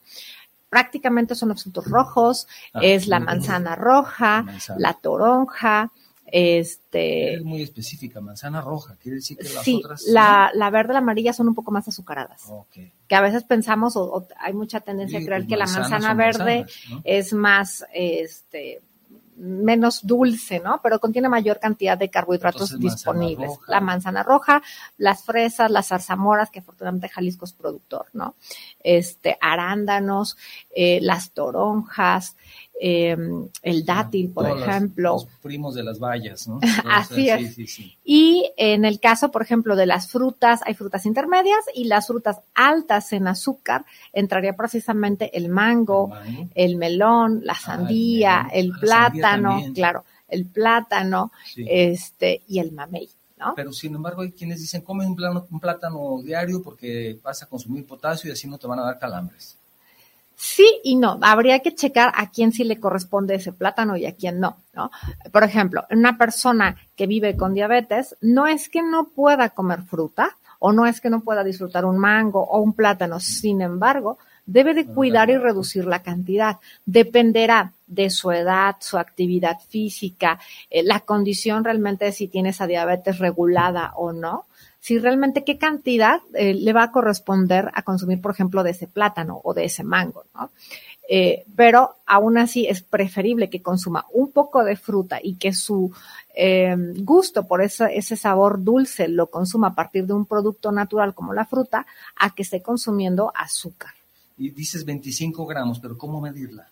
[0.68, 4.44] Prácticamente son los frutos rojos, ah, es la manzana roja,
[4.76, 5.92] la toronja,
[6.26, 7.34] este...
[7.34, 10.02] Es muy específica, manzana roja, quiere decir que las sí, otras...
[10.08, 12.42] La, la verde y la amarilla son un poco más azucaradas.
[13.06, 16.66] Que a veces pensamos, o, hay mucha tendencia a creer pues que la manzana verde
[17.04, 18.82] es más, este,
[19.36, 20.80] menos dulce, ¿no?
[20.82, 23.50] Pero contiene mayor cantidad de carbohidratos disponibles.
[23.68, 24.62] la manzana roja,
[24.96, 28.34] las fresas, las zarzamoras, que afortunadamente Jalisco es productor, ¿no?
[28.80, 30.36] Este, arándanos,
[30.74, 32.36] eh, las toronjas,
[32.78, 35.14] Em, el dátil, por ejemplo.
[35.14, 36.60] Los, primos de las bayas, ¿no?
[36.84, 37.56] Así es.
[38.04, 42.40] Y en el caso, por ejemplo, de las frutas, hay frutas intermedias y las frutas
[42.54, 46.12] altas en azúcar, entraría precisamente el mango,
[46.54, 53.08] el, melón, la ah, sandía, el, ah, plátano, claro, el plátano, este, y el mamey.
[53.38, 53.52] ¿No?
[53.54, 58.30] Pero sin embargo hay quienes dicen, come un plátano diario porque vas a consumir potasio
[58.30, 59.58] y así no te van a dar calambres.
[60.36, 61.18] Sí y no.
[61.22, 64.90] Habría que checar a quién sí le corresponde ese plátano y a quién no, ¿no?
[65.32, 70.36] Por ejemplo, una persona que vive con diabetes no es que no pueda comer fruta
[70.58, 73.18] o no es que no pueda disfrutar un mango o un plátano.
[73.18, 76.58] Sin embargo, debe de cuidar y reducir la cantidad.
[76.84, 82.66] Dependerá de su edad, su actividad física, eh, la condición realmente de si tiene esa
[82.66, 84.44] diabetes regulada o no
[84.86, 88.86] si realmente qué cantidad eh, le va a corresponder a consumir, por ejemplo, de ese
[88.86, 90.50] plátano o de ese mango, ¿no?
[91.08, 95.90] Eh, pero aún así es preferible que consuma un poco de fruta y que su
[96.36, 101.14] eh, gusto por ese, ese sabor dulce lo consuma a partir de un producto natural
[101.14, 103.90] como la fruta, a que esté consumiendo azúcar.
[104.38, 106.70] Y dices 25 gramos, pero ¿cómo medirla?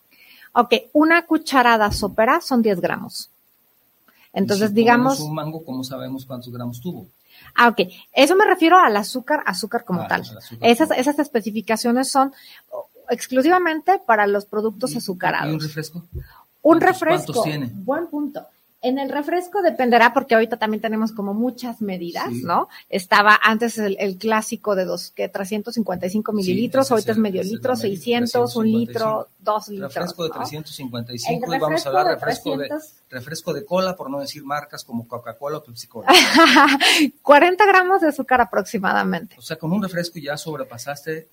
[0.53, 3.29] Ok, una cucharada sopera son 10 gramos.
[4.31, 5.19] Entonces, digamos.
[5.19, 7.07] un mango, ¿cómo sabemos cuántos gramos tuvo?
[7.53, 7.81] Ah, ok.
[8.13, 10.23] Eso me refiero al azúcar, azúcar como ah, tal.
[10.61, 12.33] esas, esas especificaciones son
[13.09, 15.51] exclusivamente para los productos azucarados.
[15.51, 16.03] ¿Y un refresco?
[16.61, 17.33] Un refresco.
[17.33, 17.71] ¿Cuántos tiene?
[17.73, 18.47] Buen punto.
[18.85, 22.69] En el refresco dependerá porque ahorita también tenemos como muchas medidas, ¿no?
[22.87, 28.71] Estaba antes el, clásico de dos, que 355 mililitros, ahorita es medio litro, 600, un
[28.71, 29.91] litro, dos litros.
[29.91, 32.69] Refresco de 355 y vamos a hablar de refresco de,
[33.09, 36.13] refresco de cola, por no decir marcas como Coca-Cola o Pepsi-Cola.
[37.23, 39.35] 40 gramos de azúcar aproximadamente.
[39.39, 41.27] O sea, con un refresco ya sobrepasaste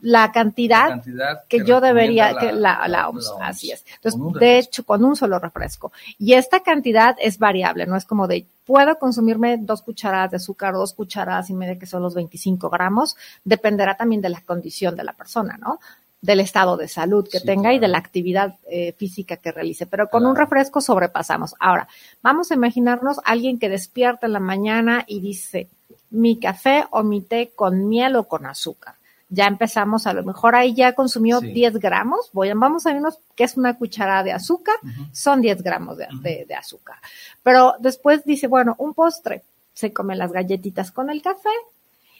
[0.00, 1.02] la cantidad,
[1.48, 3.84] que, yo debería, que la, la, OMS, así es.
[3.96, 5.92] Entonces, de hecho, con un solo refresco.
[6.18, 10.74] Y esta cantidad es variable, no es como de, puedo consumirme dos cucharadas de azúcar,
[10.74, 15.04] dos cucharadas y media, que son los 25 gramos, dependerá también de la condición de
[15.04, 15.80] la persona, ¿no?
[16.20, 19.86] Del estado de salud que tenga y de la actividad eh, física que realice.
[19.86, 21.54] Pero con un refresco sobrepasamos.
[21.60, 21.88] Ahora,
[22.22, 25.68] vamos a imaginarnos alguien que despierta en la mañana y dice,
[26.10, 28.96] mi café o mi té con miel o con azúcar
[29.28, 33.44] ya empezamos, a lo mejor ahí ya consumió 10 gramos, voy, vamos a vernos que
[33.44, 34.76] es una cucharada de azúcar,
[35.12, 36.96] son 10 gramos de, azúcar.
[37.42, 41.50] Pero después dice, bueno, un postre, se come las galletitas con el café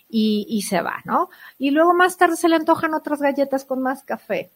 [0.09, 1.31] y, y se va, ¿no?
[1.59, 4.51] Y luego más tarde se le antojan otras galletas con más café.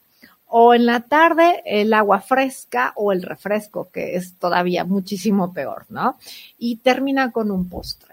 [0.53, 5.87] O en la tarde el agua fresca o el refresco, que es todavía muchísimo peor,
[5.89, 6.19] ¿no?
[6.59, 8.10] Y termina con un postre.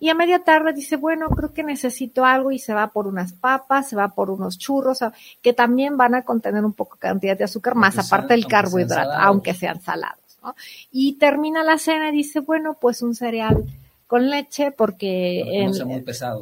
[0.00, 3.34] Y a media tarde dice, bueno, creo que necesito algo y se va por unas
[3.34, 5.00] papas, se va por unos churros,
[5.42, 9.54] que también van a contener un poco cantidad de azúcar, más aparte del carbohidrato, aunque
[9.54, 10.38] sean salados.
[10.42, 10.56] ¿no?
[10.90, 13.64] Y termina la cena y dice, bueno, pues un cereal
[14.06, 15.68] con leche porque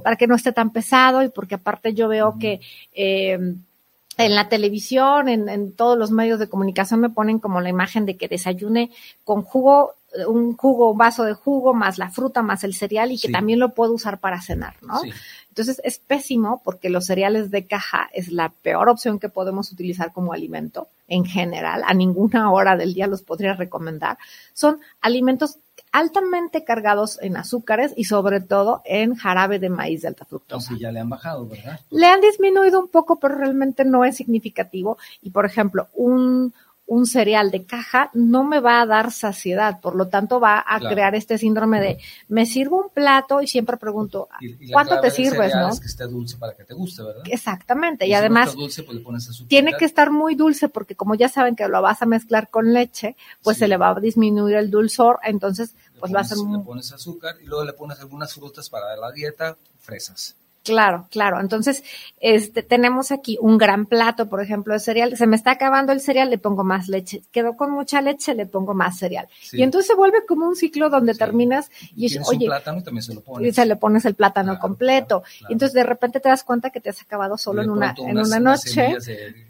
[0.02, 2.60] para que no esté tan pesado y porque aparte yo veo que
[2.94, 3.56] eh,
[4.18, 8.04] en la televisión, en, en, todos los medios de comunicación me ponen como la imagen
[8.04, 8.90] de que desayune
[9.24, 9.94] con jugo,
[10.26, 13.58] un jugo, un vaso de jugo, más la fruta, más el cereal y que también
[13.58, 15.00] lo puedo usar para cenar, ¿no?
[15.58, 20.12] Entonces es pésimo porque los cereales de caja es la peor opción que podemos utilizar
[20.12, 21.82] como alimento en general.
[21.84, 24.18] A ninguna hora del día los podría recomendar.
[24.52, 25.58] Son alimentos
[25.90, 30.74] altamente cargados en azúcares y sobre todo en jarabe de maíz de alta fructosa.
[30.78, 31.80] ya le han bajado, ¿verdad?
[31.90, 34.96] Le han disminuido un poco, pero realmente no es significativo.
[35.22, 36.54] Y por ejemplo, un,
[36.88, 40.80] un cereal de caja no me va a dar saciedad, por lo tanto va a
[40.80, 41.98] crear este síndrome de
[42.28, 44.28] me sirvo un plato y siempre pregunto
[44.72, 45.68] ¿cuánto te sirves, no?
[45.68, 47.22] Es que esté dulce para que te guste, ¿verdad?
[47.26, 51.28] Exactamente, y, además dulce, pues le pones tiene que estar muy dulce porque como ya
[51.28, 54.70] saben que lo vas a mezclar con leche, pues se le va a disminuir el
[54.70, 58.70] dulzor, entonces pues va a ser le pones azúcar y luego le pones algunas frutas
[58.70, 60.36] para la dieta, fresas.
[60.68, 61.40] Claro, claro.
[61.40, 61.82] Entonces,
[62.20, 65.16] este, tenemos aquí un gran plato, por ejemplo, de cereal.
[65.16, 67.22] Se me está acabando el cereal, le pongo más leche.
[67.32, 69.28] Quedó con mucha leche, le pongo más cereal.
[69.50, 73.14] Y entonces se vuelve como un ciclo donde terminas y oye, un plátano también se
[73.14, 73.48] lo pones.
[73.48, 75.22] Y se le pones el plátano completo.
[75.48, 78.18] Y entonces de repente te das cuenta que te has acabado solo en una, en
[78.18, 79.47] una noche de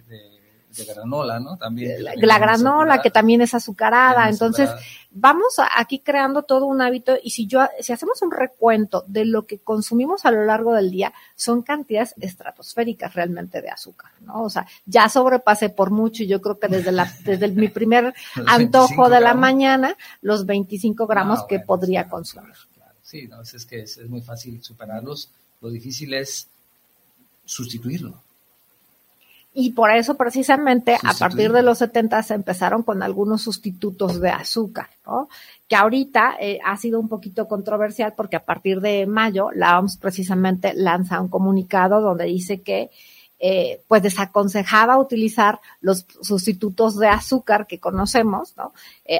[0.84, 1.56] granola, ¿no?
[1.56, 2.02] También.
[2.02, 4.28] La, granola, que también es azucarada.
[4.28, 4.70] Entonces,
[5.10, 9.46] vamos aquí creando todo un hábito y si yo, si hacemos un recuento de lo
[9.46, 14.44] que consumimos a lo largo del día, son cantidades estratosféricas realmente de azúcar, ¿no?
[14.44, 18.14] O sea, ya sobrepasé por mucho y yo creo que desde la, desde mi primer
[18.46, 22.54] antojo de la mañana, los 25 gramos que podría consumir.
[23.02, 25.30] Sí, no, es que es muy fácil superarlos.
[25.62, 26.46] Lo difícil es
[27.46, 28.22] sustituirlo.
[29.60, 34.30] Y por eso precisamente a partir de los 70 se empezaron con algunos sustitutos de
[34.30, 35.28] azúcar, ¿no?
[35.66, 39.96] Que ahorita eh, ha sido un poquito controversial porque a partir de mayo la OMS
[39.96, 42.90] precisamente lanza un comunicado donde dice que
[43.40, 48.72] eh, pues desaconsejaba utilizar los sustitutos de azúcar que conocemos, ¿no?
[49.04, 49.18] Eh,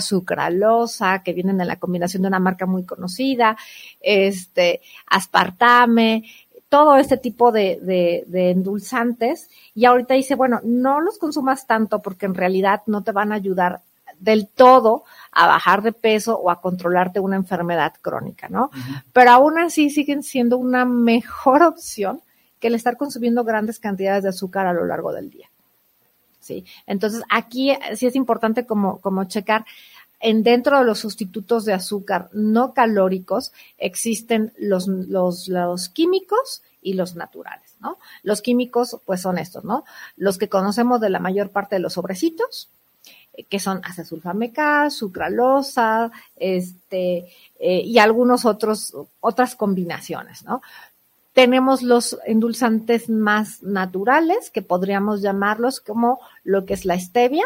[0.00, 3.56] sucralosa, que vienen en la combinación de una marca muy conocida,
[4.00, 6.24] este, aspartame,
[6.74, 7.78] todo este tipo de,
[8.26, 13.12] de, endulzantes y ahorita dice, bueno, no los consumas tanto porque en realidad no te
[13.12, 13.82] van a ayudar
[14.18, 18.72] del todo a bajar de peso o a controlarte una enfermedad crónica, ¿no?
[19.12, 22.22] Pero aún así siguen siendo una mejor opción
[22.58, 25.48] que el estar consumiendo grandes cantidades de azúcar a lo largo del día.
[26.40, 26.64] ¿Sí?
[26.88, 29.64] Entonces, aquí sí es importante como, como checar
[30.24, 36.94] en dentro de los sustitutos de azúcar no calóricos existen los, los, los químicos y
[36.94, 37.98] los naturales, ¿no?
[38.22, 39.84] Los químicos, pues son estos, ¿no?
[40.16, 42.70] Los que conocemos de la mayor parte de los sobrecitos,
[43.34, 50.62] eh, que son acesulfameca, sucralosa, este, eh, y algunos otros, otras combinaciones, ¿no?
[51.34, 57.44] Tenemos los endulzantes más naturales, que podríamos llamarlos como lo que es la stevia,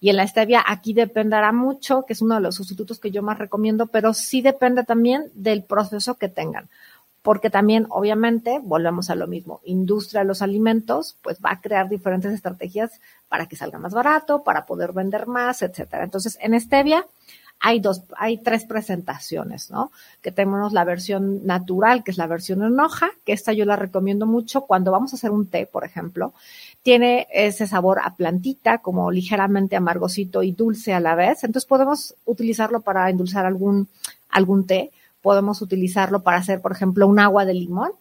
[0.00, 3.22] y en la stevia aquí dependerá mucho, que es uno de los sustitutos que yo
[3.22, 6.68] más recomiendo, pero sí depende también del proceso que tengan.
[7.22, 11.88] Porque también, obviamente, volvemos a lo mismo, industria de los alimentos, pues va a crear
[11.88, 16.02] diferentes estrategias para que salga más barato, para poder vender más, etcétera.
[16.02, 17.06] Entonces, en stevia,
[17.64, 19.92] hay dos, hay tres presentaciones, ¿no?
[20.20, 23.76] Que tenemos la versión natural, que es la versión en hoja, que esta yo la
[23.76, 26.34] recomiendo mucho cuando vamos a hacer un té, por ejemplo.
[26.82, 31.44] Tiene ese sabor a plantita, como ligeramente amargosito y dulce a la vez.
[31.44, 33.88] Entonces podemos utilizarlo para endulzar algún,
[34.28, 34.90] algún té.
[35.20, 37.92] Podemos utilizarlo para hacer, por ejemplo, un agua de limón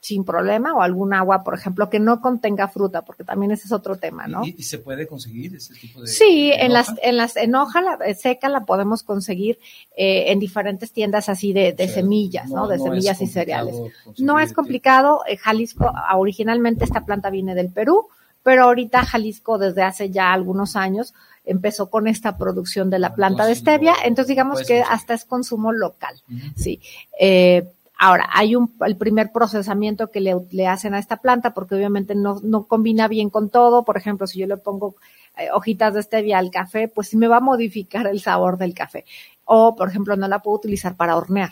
[0.00, 3.72] sin problema o algún agua, por ejemplo, que no contenga fruta, porque también ese es
[3.72, 4.44] otro tema, ¿no?
[4.44, 8.14] ¿Y, se puede conseguir ese tipo de Sí, en las en las en hoja eh,
[8.14, 9.58] seca la podemos conseguir
[9.96, 12.68] eh, en diferentes tiendas así de, semillas, ¿no?
[12.68, 13.74] De semillas y cereales.
[14.18, 15.22] No es complicado.
[15.26, 18.08] Eh, Jalisco ah, originalmente esta planta viene del Perú,
[18.44, 21.12] pero ahorita Jalisco desde hace ya algunos años
[21.44, 25.72] empezó con esta producción de la planta de stevia, entonces digamos que hasta es consumo
[25.72, 26.14] local,
[26.56, 26.80] sí.
[27.18, 27.66] Eh,
[28.00, 32.38] Ahora, hay un, el primer procesamiento que le, hacen a esta planta porque obviamente no,
[32.44, 33.84] no, combina bien con todo.
[33.84, 34.94] Por ejemplo, si yo le pongo
[35.36, 38.72] eh, hojitas de stevia al café, pues sí me va a modificar el sabor del
[38.72, 39.04] café.
[39.44, 41.50] O, por ejemplo, no la puedo utilizar para hornear.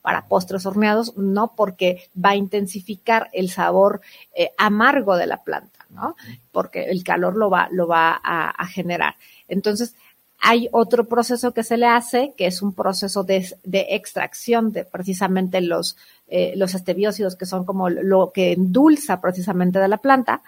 [0.00, 4.00] Para postres horneados, no, porque va a intensificar el sabor
[4.36, 6.14] eh, amargo de la planta, ¿no?
[6.52, 9.16] Porque el calor lo va, lo va a, a generar.
[9.48, 9.96] Entonces,
[10.46, 15.62] hay otro proceso que se le hace, que es un proceso de, extracción de precisamente
[15.62, 15.96] los,
[16.28, 20.42] eh, los estebiócidos, que son como lo que endulza precisamente de la planta,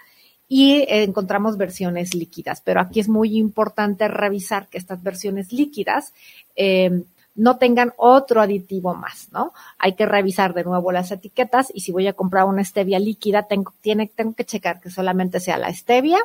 [0.48, 2.60] y encontramos versiones líquidas.
[2.60, 6.12] Pero aquí es muy importante revisar que estas versiones líquidas
[6.56, 7.02] eh,
[7.34, 9.54] no tengan otro aditivo más, ¿no?
[9.78, 13.44] Hay que revisar de nuevo las etiquetas y si voy a comprar una stevia líquida,
[13.44, 16.18] tengo, tiene, tengo que checar que solamente sea la stevia,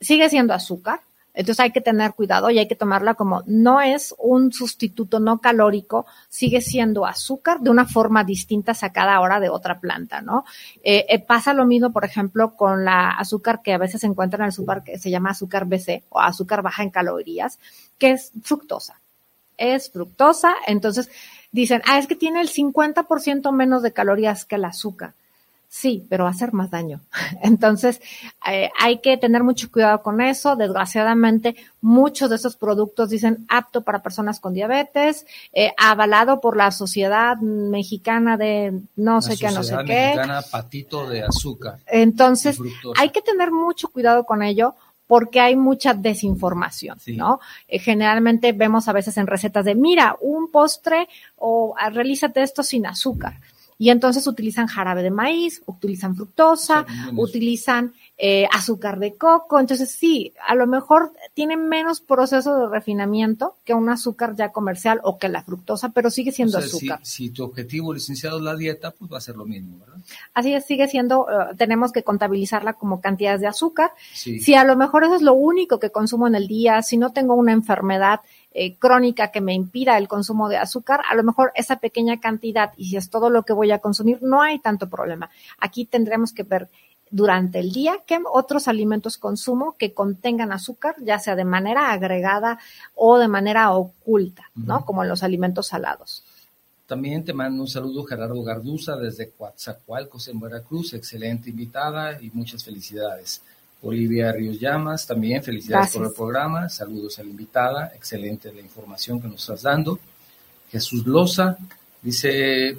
[0.00, 1.00] sigue siendo azúcar,
[1.34, 5.40] Entonces hay que tener cuidado y hay que tomarla como no es un sustituto no
[5.40, 10.44] calórico, sigue siendo azúcar de una forma distinta sacada ahora de otra planta, ¿no?
[10.82, 14.38] Eh, eh, pasa lo mismo, por ejemplo, con la azúcar que a veces se encuentra
[14.38, 17.58] en el azúcar que se llama azúcar BC o azúcar baja en calorías,
[17.98, 19.00] que es fructosa.
[19.56, 21.10] Es fructosa, entonces
[21.52, 25.12] dicen, ah, es que tiene el 50% menos de calorías que el azúcar.
[25.72, 27.00] Sí, pero va a hacer más daño.
[27.42, 28.00] Entonces,
[28.50, 30.56] eh, hay que tener mucho cuidado con eso.
[30.56, 36.72] Desgraciadamente, muchos de esos productos dicen apto para personas con diabetes, eh, avalado por la
[36.72, 40.06] Sociedad Mexicana de no sé qué, no sé qué.
[40.06, 41.78] Mexicana patito de azúcar.
[41.86, 42.58] Entonces,
[42.96, 44.74] hay que tener mucho cuidado con ello
[45.06, 47.38] porque hay mucha desinformación, ¿no?
[47.68, 52.64] Eh, generalmente vemos a veces en recetas de, mira, un postre o ah, realízate esto
[52.64, 53.34] sin azúcar.
[53.80, 56.84] Y entonces utilizan jarabe de maíz, utilizan fructosa,
[57.16, 59.58] utilizan eh, azúcar de coco.
[59.58, 65.00] Entonces sí, a lo mejor tiene menos proceso de refinamiento que un azúcar ya comercial
[65.02, 67.00] o que la fructosa, pero sigue siendo azúcar.
[67.02, 69.96] Si, tu objetivo, licenciado, es la dieta, pues va a ser lo mismo, ¿verdad?
[70.34, 73.92] Así es, sigue siendo, eh, tenemos que contabilizarla como cantidades de azúcar.
[74.12, 77.14] Si a lo mejor eso es lo único que consumo en el día, si no
[77.14, 78.20] tengo una enfermedad
[78.52, 82.72] eh, crónica que me impida el consumo de azúcar, a lo mejor esa pequeña cantidad
[82.76, 85.30] y si es todo lo que voy a consumir, no hay tanto problema.
[85.58, 86.68] Aquí tendremos que ver
[87.10, 92.58] durante el día qué otros alimentos consumo que contengan azúcar, ya sea de manera agregada
[92.94, 94.84] o de manera oculta, ¿no?
[94.84, 96.24] Como en los alimentos salados.
[96.86, 102.64] También te mando un saludo Gerardo Garduza desde Coatzacoalcos en Veracruz, excelente invitada y muchas
[102.64, 103.42] felicidades.
[103.82, 109.20] Olivia Ríos Llamas, también felicidades por el programa, saludos a la invitada, excelente la información
[109.20, 109.98] que nos estás dando.
[110.70, 111.56] Jesús Loza
[112.02, 112.78] dice,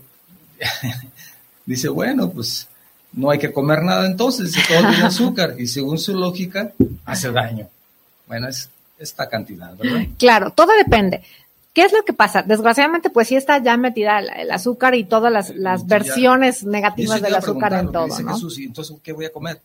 [1.65, 2.67] dice, bueno, pues
[3.13, 6.71] no hay que comer nada entonces, dice todo tiene azúcar y según su lógica
[7.05, 7.67] hace daño.
[8.27, 10.07] Bueno, es esta cantidad, ¿verdad?
[10.17, 11.23] Claro, todo depende.
[11.73, 12.43] ¿Qué es lo que pasa?
[12.43, 17.33] Desgraciadamente, pues sí está ya metida el, azúcar y todas las, las versiones negativas del
[17.33, 18.33] azúcar en todo, ¿no?
[18.33, 19.61] Jesús, entonces, ¿qué voy a comer?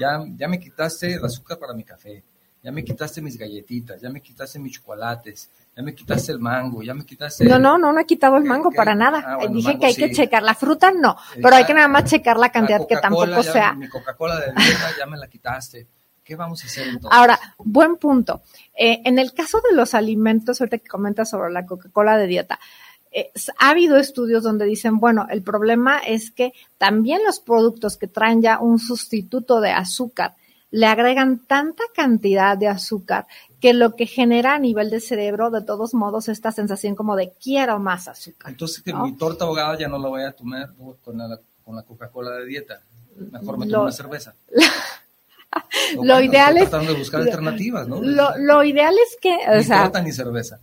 [0.00, 2.24] Ya, ya me quitaste el azúcar para mi café,
[2.62, 6.82] ya me quitaste mis galletitas, ya me quitaste mis chocolates, ya me quitaste el mango,
[6.82, 7.44] ya me quitaste...
[7.44, 9.22] No, no, no, no he quitado el mango para nada.
[9.24, 12.38] Ah, Dije que hay que checar la fruta, no, pero hay que nada más checar
[12.38, 13.74] la cantidad que tampoco sea.
[13.74, 15.86] Mi Coca-Cola de dieta ya me la quitaste.
[16.22, 17.10] ¿Qué vamos a hacer entonces?
[17.12, 18.42] Ahora, buen punto.
[18.76, 22.60] Eh, en el caso de los alimentos, ahorita que comentas sobre la Coca-Cola de dieta,
[23.58, 28.42] ha habido estudios donde dicen, bueno, el problema es que también los productos que traen
[28.42, 30.34] ya un sustituto de azúcar
[30.70, 33.26] le agregan tanta cantidad de azúcar
[33.60, 37.32] que lo que genera a nivel de cerebro, de todos modos, esta sensación como de
[37.42, 38.50] quiero más azúcar.
[38.50, 41.82] Entonces, que mi torta ahogada ya no la voy a tomar con la, con la
[41.82, 42.80] Coca-Cola de dieta.
[43.32, 44.34] Mejor me tomo una cerveza.
[46.02, 46.70] lo ideal es.
[46.70, 48.00] Tratando de buscar alternativas, ¿no?
[48.00, 49.36] Lo, ideal es que.
[49.36, 50.60] Ni torta ni cerveza.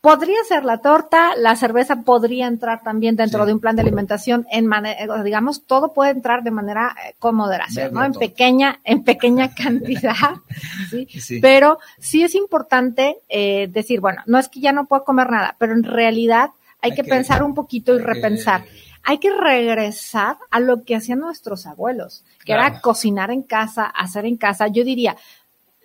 [0.00, 4.46] Podría ser la torta, la cerveza podría entrar también dentro de un plan de alimentación
[4.48, 8.04] en manera, digamos, todo puede entrar de manera eh, con moderación, ¿no?
[8.04, 10.36] En pequeña, en pequeña cantidad,
[10.90, 11.40] ¿sí?
[11.42, 15.56] Pero sí es importante eh, decir, bueno, no es que ya no puedo comer nada,
[15.58, 18.64] pero en realidad hay, que, pensar un poquito y repensar.
[19.02, 24.26] hay que regresar a lo que hacían nuestros abuelos, que era cocinar en casa, hacer
[24.26, 24.68] en casa.
[24.68, 25.16] Yo diría,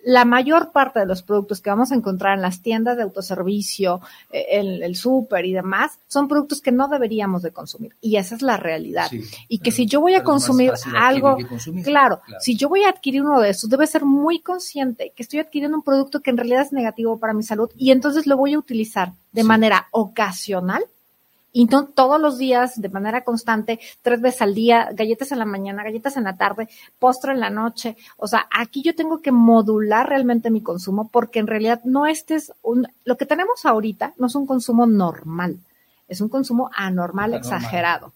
[0.04, 4.00] la mayor parte de los productos que vamos a encontrar en las tiendas de autoservicio,
[4.30, 7.96] eh, en el súper y demás, son productos que no deberíamos de consumir.
[8.00, 9.10] Y esa es la realidad.
[9.48, 11.36] y que si yo voy a consumir algo,
[11.82, 15.40] claro, si yo voy a adquirir uno de esos, debe ser muy consciente que estoy
[15.40, 18.54] adquiriendo un producto que en realidad es negativo para mi salud y entonces lo voy
[18.54, 20.84] a utilizar de manera ocasional
[21.56, 25.44] y no todos los días, de manera constante, tres veces al día, galletas en la
[25.44, 27.96] mañana, galletas en la tarde, postre en la noche.
[28.16, 32.34] O sea, aquí yo tengo que modular realmente mi consumo porque en realidad no este
[32.34, 35.60] es un, lo que tenemos ahorita no es un consumo normal,
[36.08, 38.12] es un consumo anormal, exagerado.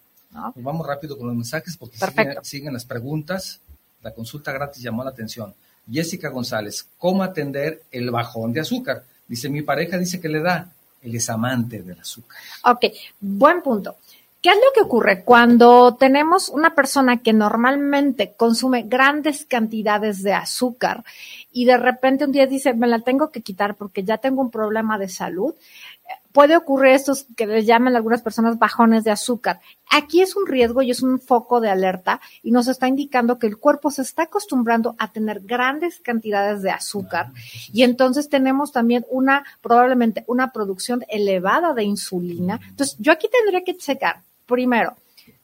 [0.53, 1.97] Pues vamos rápido con los mensajes porque
[2.43, 3.61] siguen, las preguntas.
[4.03, 5.55] La consulta gratis llamó la atención.
[5.89, 9.05] Jessica González, ¿cómo atender el bajón de azúcar?
[9.29, 10.73] Dice, mi pareja dice que le da,
[11.03, 12.39] él es amante del azúcar.
[12.65, 12.87] Ok,
[13.21, 13.97] buen punto.
[14.41, 20.33] ¿Qué es lo que ocurre cuando tenemos una persona que normalmente consume grandes cantidades de
[20.33, 21.03] azúcar
[21.51, 24.53] y de repente un día dice, me la tengo que quitar porque ya tengo un
[24.53, 25.55] problema de salud?
[26.33, 29.61] Puede ocurrir estos que les llaman algunas personas bajones de azúcar.
[29.91, 33.47] Aquí es un riesgo y es un foco de alerta y nos está indicando que
[33.47, 37.33] el cuerpo se está acostumbrando a tener grandes cantidades de azúcar
[37.73, 42.61] y entonces tenemos también una, probablemente una producción elevada de insulina.
[42.69, 44.97] Entonces, yo aquí tendría que checar, primero,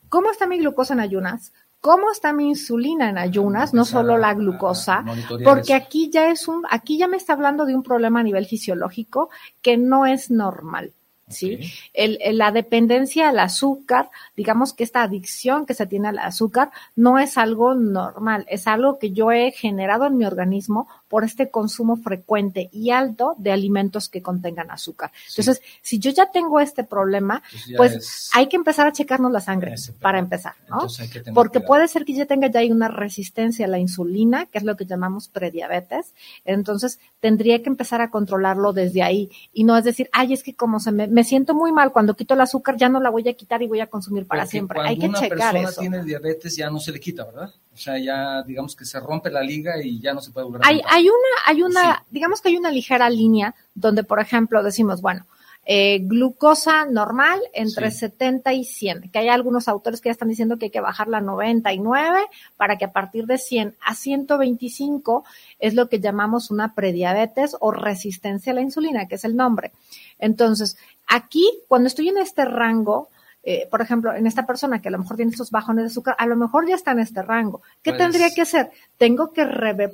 [0.09, 1.53] cómo está mi glucosa en ayunas,
[1.85, 5.05] cómo está mi insulina en ayunas, no solo la glucosa,
[5.45, 8.47] porque aquí ya es un, aquí ya me está hablando de un problema a nivel
[8.47, 9.29] fisiológico
[9.61, 10.95] que no es normal.
[11.29, 11.59] ¿sí?
[11.93, 17.19] El, la dependencia al azúcar, digamos que esta adicción que se tiene al azúcar no
[17.19, 21.95] es algo normal, es algo que yo he generado en mi organismo por este consumo
[21.95, 25.13] frecuente y alto de alimentos que contengan azúcar.
[25.29, 27.41] Entonces, si yo ya tengo este problema,
[27.77, 30.89] pues hay que empezar a checarnos la sangre para empezar, ¿no?
[31.33, 34.77] Porque puede ser que ya tenga ya una resistencia a la insulina, que es lo
[34.77, 36.15] que llamamos prediabetes.
[36.45, 40.57] Entonces, tendría que empezar a controlarlo desde ahí y no es decir, ay, es que
[40.57, 43.29] como se me, me siento muy mal cuando quito el azúcar, ya no la voy
[43.29, 44.81] a quitar y voy a consumir para siempre.
[44.81, 45.39] Hay que checar eso.
[45.39, 47.55] Cuando una persona tiene diabetes ya no se le quita, ¿verdad?
[47.75, 50.63] O sea, ya digamos que se rompe la liga y ya no se puede volver
[50.63, 51.17] a Hay, hay una,
[51.47, 55.27] hay una, digamos que hay una ligera línea donde, por ejemplo, decimos, bueno,
[55.67, 60.59] eh, glucosa normal entre 70 y 100, que hay algunos autores que ya están diciendo
[60.59, 62.27] que hay que bajarla a 99
[62.59, 65.25] para que a partir de 100 a 125
[65.59, 69.73] es lo que llamamos una prediabetes o resistencia a la insulina, que es el nombre.
[70.19, 73.09] Entonces, aquí, cuando estoy en este rango,
[73.47, 76.17] eh, por ejemplo, en esta persona que a lo mejor tiene estos bajones de azúcar,
[76.19, 77.61] a lo mejor ya está en este rango.
[77.83, 78.71] ¿Qué pues tendría que hacer?
[78.97, 79.45] Tengo que,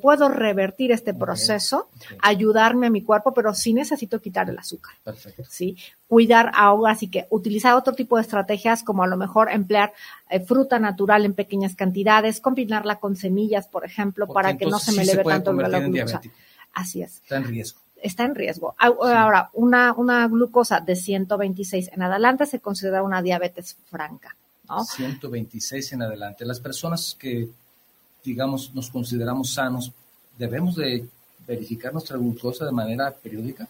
[0.00, 1.88] puedo revertir este proceso,
[2.20, 4.94] ayudarme a mi cuerpo, pero sí necesito quitar el azúcar.
[5.02, 5.42] Perfecto.
[5.48, 5.76] ¿Sí?
[6.06, 9.92] Cuidar ahora, así que utilizar otro tipo de estrategias, como a lo mejor emplear
[10.28, 14.92] eh, fruta natural en pequeñas cantidades, combinarla con semillas, por ejemplo, para que no se
[14.92, 16.20] me eleve tanto el glucosa.
[16.72, 17.16] Así es.
[17.16, 18.74] Está en riesgo está en riesgo.
[18.78, 24.36] Ahora, una, una glucosa de 126 en adelante se considera una diabetes franca.
[24.68, 24.84] ¿no?
[24.84, 26.44] 126 en adelante.
[26.44, 27.48] Las personas que,
[28.24, 29.92] digamos, nos consideramos sanos,
[30.38, 31.06] ¿debemos de
[31.46, 33.68] verificar nuestra glucosa de manera periódica?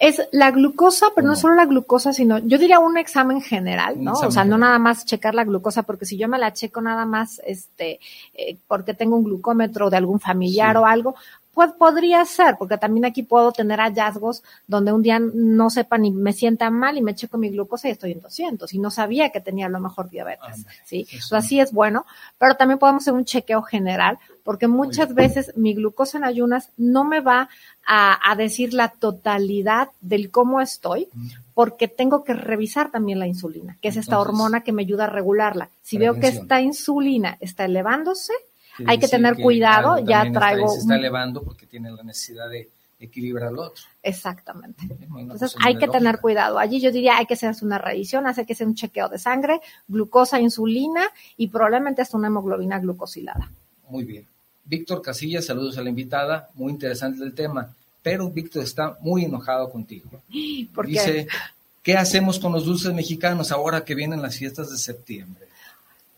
[0.00, 4.12] Es la glucosa, pero no solo la glucosa, sino yo diría un examen general, ¿no?
[4.12, 7.04] o sea, no nada más checar la glucosa, porque si yo me la checo nada
[7.04, 8.00] más, este,
[8.32, 11.16] eh, porque tengo un glucómetro de algún familiar o algo,
[11.52, 16.10] pues podría ser, porque también aquí puedo tener hallazgos donde un día no sepa ni
[16.10, 19.30] me sienta mal y me checo mi glucosa y estoy en 200 y no sabía
[19.30, 21.06] que tenía a lo mejor diabetes, ¿sí?
[21.32, 22.06] así es bueno,
[22.38, 27.04] pero también podemos hacer un chequeo general porque muchas veces mi glucosa en ayunas no
[27.04, 27.48] me va
[27.86, 31.08] a, decir la totalidad del cómo estoy,
[31.54, 35.08] porque tengo que revisar también la insulina, que es esta hormona que me ayuda a
[35.08, 35.70] regularla.
[35.82, 38.32] Si veo que esta insulina está elevándose,
[38.86, 40.68] hay que tener cuidado, ya traigo...
[40.68, 42.68] se está elevando porque tiene la necesidad de
[43.00, 43.82] equilibrar lo otro.
[44.02, 44.88] Exactamente.
[45.16, 46.58] Entonces hay que tener cuidado.
[46.58, 49.60] Allí yo diría hay que hacerse una revisión, hacer que sea un chequeo de sangre,
[49.88, 53.50] glucosa, insulina y probablemente hasta una hemoglobina glucosilada.
[53.88, 54.26] Muy bien.
[54.64, 59.70] Víctor Casillas, saludos a la invitada, muy interesante el tema, pero Víctor está muy enojado
[59.70, 60.22] contigo.
[60.74, 61.26] ¿Por Dice,
[61.82, 65.46] ¿qué hacemos con los dulces mexicanos ahora que vienen las fiestas de septiembre?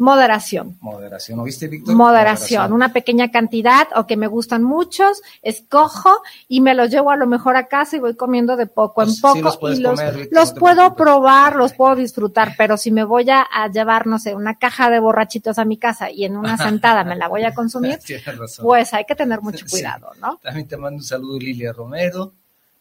[0.03, 0.79] Moderación.
[0.81, 1.95] Moderación, ¿oíste, Víctor?
[1.95, 2.73] Moderación.
[2.73, 7.29] una pequeña cantidad o que me gustan muchos, escojo y me los llevo a lo
[7.29, 9.57] mejor a casa y voy comiendo de poco en pues poco.
[9.61, 10.01] los y los,
[10.33, 14.59] los puedo probar, los puedo disfrutar, pero si me voy a, llevar, no sé, una
[14.59, 18.01] caja de borrachitos a mi casa y en una sentada me la voy a consumir,
[18.61, 20.41] pues hay que tener mucho cuidado, ¿no?
[20.43, 22.33] También te mando un saludo, Lilia Romero.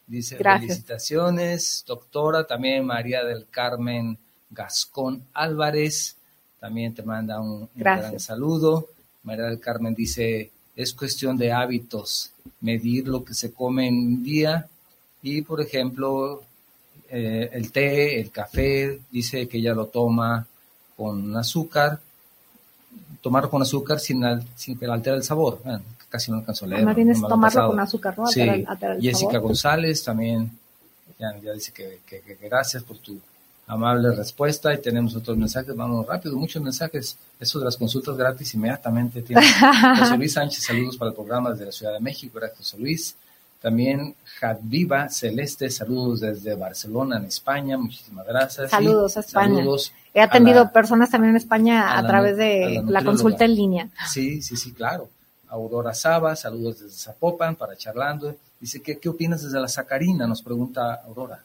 [0.07, 2.47] Dice, felicitaciones, doctora.
[2.47, 4.17] También María del Carmen
[4.49, 6.17] Gascón Álvarez
[6.61, 8.87] también te manda un, gran saludo.
[9.23, 12.31] María del Carmen dice, es cuestión de hábitos,
[12.61, 14.67] medir lo que se come en un día
[15.23, 16.43] y, por ejemplo,
[17.09, 20.45] eh, el té, el café, dice que ella lo toma
[20.95, 21.99] con azúcar,
[23.21, 24.23] tomar con azúcar sin,
[24.55, 25.61] sin que altera el sabor.
[26.09, 26.85] casi no alcanzo a leer.
[26.85, 28.27] Más bien es tomarlo con azúcar, ¿no?
[28.27, 28.47] Sí.
[29.01, 30.51] Jessica González también
[31.17, 33.19] ya, dice que, que gracias por tu
[33.67, 38.53] amable respuesta y tenemos otros mensajes, vamos rápido, muchos mensajes, eso de las consultas gratis
[38.53, 39.41] inmediatamente tiene
[39.99, 43.15] José Luis Sánchez, saludos para el programa desde la Ciudad de México, gracias José Luis.
[43.61, 48.71] También Jadviva Celeste, saludos desde Barcelona, en España, muchísimas gracias.
[48.71, 49.63] Saludos a España.
[50.15, 53.89] He atendido personas también en España a, través de la, consulta en línea.
[54.09, 55.09] Sí, sí, sí, claro.
[55.47, 58.35] Aurora Saba, saludos desde Zapopan para charlando.
[58.59, 60.25] Dice, ¿qué, qué opinas desde la sacarina?
[60.25, 61.43] Nos pregunta Aurora.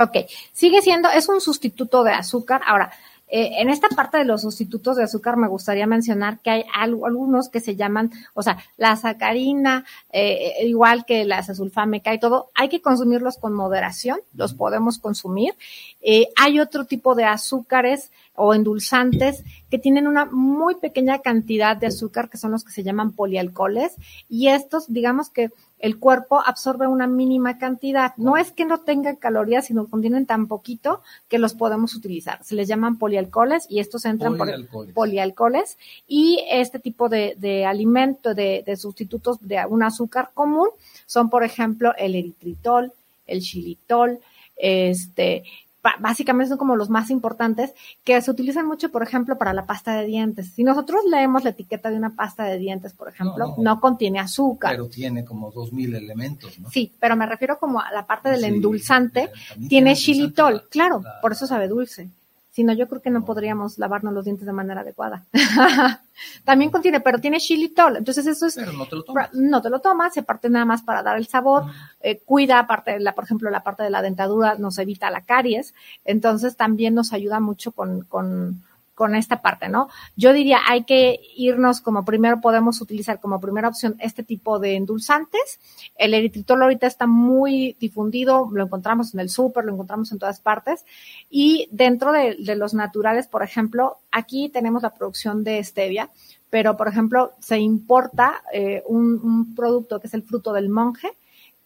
[0.00, 0.16] Ok,
[0.52, 2.62] sigue siendo, es un sustituto de azúcar.
[2.66, 2.90] Ahora,
[3.28, 7.48] eh, en esta parte de los sustitutos de azúcar me gustaría mencionar que hay algunos
[7.48, 12.68] que se llaman, o sea, la sacarina, eh, igual que la azulfámica y todo, hay
[12.68, 15.54] que consumirlos con moderación, los podemos consumir.
[16.00, 18.10] Eh, hay otro tipo de azúcares
[18.42, 22.82] o endulzantes que tienen una muy pequeña cantidad de azúcar, que son los que se
[22.82, 23.96] llaman polialcoholes,
[24.30, 28.12] y estos, digamos que el cuerpo absorbe una mínima cantidad.
[28.16, 32.42] No es que no tengan calorías, sino que contienen tan poquito que los podemos utilizar.
[32.44, 34.48] Se les llaman polialcoholes y estos entran por
[34.94, 35.78] polialcoholes.
[36.06, 40.68] Y este tipo de, de alimento, de, de sustitutos de un azúcar común,
[41.06, 42.92] son, por ejemplo, el eritritol,
[43.26, 44.20] el xilitol,
[44.56, 45.44] este,
[45.98, 47.72] básicamente son como los más importantes,
[48.04, 50.52] que se utilizan mucho, por ejemplo, para la pasta de dientes.
[50.54, 54.72] Si nosotros leemos la etiqueta de una pasta de dientes, por ejemplo, no, contiene azúcar.
[54.72, 56.70] Pero tiene como dos mil elementos, ¿no?
[56.70, 59.30] Sí, pero me refiero como a la parte del endulzante,
[59.68, 62.08] tiene xilitol, claro, por eso sabe dulce.
[62.50, 65.24] Si no, yo creo que no podríamos lavarnos los dientes de manera adecuada.
[66.44, 67.96] También contiene, pero tiene xilitol.
[67.96, 68.56] Entonces eso es...
[68.56, 69.32] Pero no te lo tomas.
[69.32, 71.66] No te lo tomas, se parte nada más para dar el sabor.
[72.00, 75.22] Eh, cuida, aparte de la, por ejemplo, la parte de la dentadura, nos evita la
[75.22, 75.74] caries.
[76.04, 78.62] Entonces también nos ayuda mucho con, con
[79.00, 79.88] con esta parte, ¿no?
[80.14, 84.76] Yo diría, hay que irnos como primero, podemos utilizar como primera opción este tipo de
[84.76, 85.58] endulzantes.
[85.96, 90.40] El eritritol ahorita está muy difundido, lo encontramos en el súper, lo encontramos en todas
[90.40, 90.84] partes.
[91.30, 96.10] Y dentro de, los naturales, por ejemplo, aquí tenemos la producción de stevia,
[96.50, 101.08] pero por ejemplo, se importa eh, un, un producto que es el fruto del monje,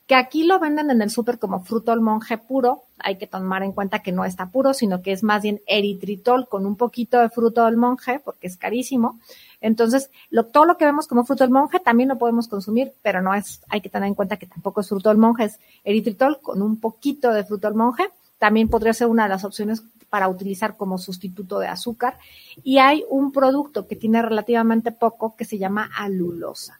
[0.06, 3.62] que aquí lo venden en el súper como fruto del monje puro, hay que tomar
[3.62, 7.18] en cuenta que no está puro, sino que es más bien eritritol con un poquito
[7.20, 9.18] de fruto del monje, porque es carísimo.
[9.60, 13.22] Entonces, lo, todo lo que vemos como fruto del monje también lo podemos consumir, pero
[13.22, 16.40] no es, hay que tener en cuenta que tampoco es fruto del monje, es eritritol
[16.42, 18.04] con un poquito de fruto del monje.
[18.38, 22.18] También podría ser una de las opciones para utilizar como sustituto de azúcar.
[22.62, 26.78] Y hay un producto que tiene relativamente poco que se llama alulosa.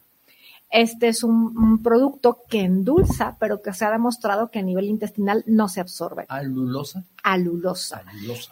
[0.69, 5.43] Este es un, producto que endulza, pero que se ha demostrado que a nivel intestinal
[5.47, 6.25] no se absorbe.
[6.27, 7.03] ¿Alulosa?
[7.23, 8.01] Alulosa.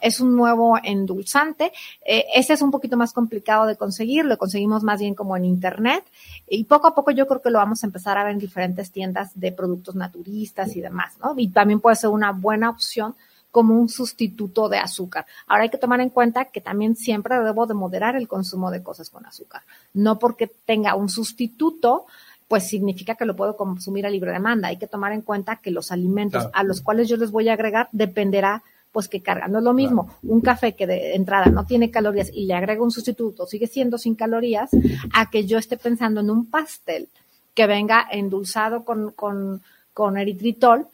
[0.00, 1.72] Es un nuevo endulzante.
[2.06, 5.44] Eh, este es un poquito más complicado de conseguir, lo conseguimos más bien como en
[5.44, 6.04] internet
[6.48, 8.90] y poco a poco yo creo que lo vamos a empezar a ver en diferentes
[8.90, 11.34] tiendas de productos naturistas y demás, ¿no?
[11.36, 13.14] Y también puede ser una buena opción
[13.54, 15.26] como un sustituto de azúcar.
[15.46, 18.82] Ahora hay que tomar en cuenta que también siempre debo de moderar el consumo de
[18.82, 19.62] cosas con azúcar.
[19.92, 22.06] No porque tenga un sustituto,
[22.48, 24.66] pues significa que lo puedo consumir a libre demanda.
[24.66, 27.52] Hay que tomar en cuenta que los alimentos a los cuales yo les voy a
[27.52, 29.46] agregar dependerá pues que carga.
[29.46, 32.82] No es lo mismo un café que de entrada no tiene calorías y le agrego
[32.82, 34.70] un sustituto, sigue siendo sin calorías,
[35.12, 37.06] a que yo esté pensando en un pastel
[37.54, 40.88] que venga endulzado con, con, con eritritol,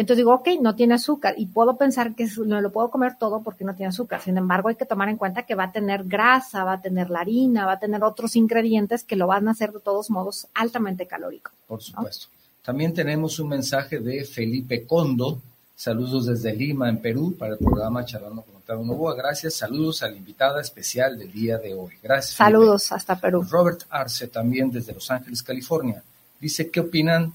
[0.00, 3.42] entonces digo, ok, no tiene azúcar y puedo pensar que no lo puedo comer todo
[3.42, 4.22] porque no tiene azúcar.
[4.22, 7.10] Sin embargo, hay que tomar en cuenta que va a tener grasa, va a tener
[7.10, 10.46] la harina, va a tener otros ingredientes que lo van a hacer de todos modos
[10.54, 11.50] altamente calórico.
[11.66, 12.28] Por supuesto.
[12.62, 15.40] También tenemos un mensaje de Felipe Condo.
[15.74, 19.16] Saludos desde Lima, en Perú, para el programa Charlando con Octavio Novoa.
[19.16, 19.54] Gracias.
[19.54, 21.94] Saludos a la invitada especial del día de hoy.
[22.00, 22.36] Gracias.
[22.36, 23.44] Saludos hasta Perú.
[23.50, 26.00] Robert Arce, también desde Los Ángeles, California.
[26.38, 27.32] Dice, ¿qué opinan?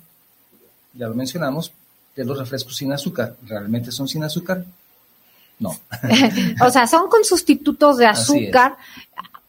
[0.94, 1.74] Ya lo mencionamos,
[2.16, 3.36] de los refrescos sin azúcar.
[3.46, 4.66] ¿Realmente son sin azúcar?
[5.60, 5.70] No.
[6.66, 8.78] o sea, son con sustitutos de azúcar.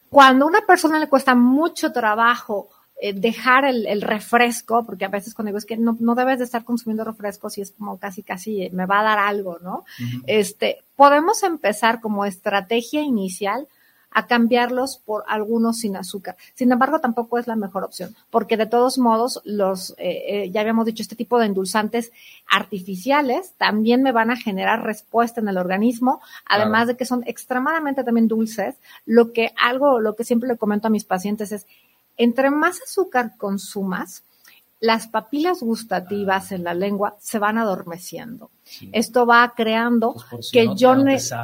[0.08, 2.68] Cuando a una persona le cuesta mucho trabajo
[3.00, 6.44] eh, dejar el, refresco, porque a veces cuando digo es que no, no debes de
[6.44, 9.84] estar consumiendo refrescos y es como casi, casi eh, me va a dar algo, ¿no?
[10.26, 13.66] Este, podemos empezar como estrategia inicial
[14.14, 16.36] a cambiarlos por algunos sin azúcar.
[16.54, 20.60] Sin embargo, tampoco es la mejor opción, porque de todos modos, los, eh, eh, ya
[20.60, 22.12] habíamos dicho, este tipo de endulzantes
[22.48, 28.04] artificiales también me van a generar respuesta en el organismo, además de que son extremadamente
[28.04, 28.76] también dulces.
[29.04, 31.66] Lo que algo, lo que siempre le comento a mis pacientes es,
[32.16, 34.22] entre más azúcar consumas,
[34.84, 38.50] las papilas gustativas en la lengua se van adormeciendo.
[38.92, 40.94] Esto va creando pues que yo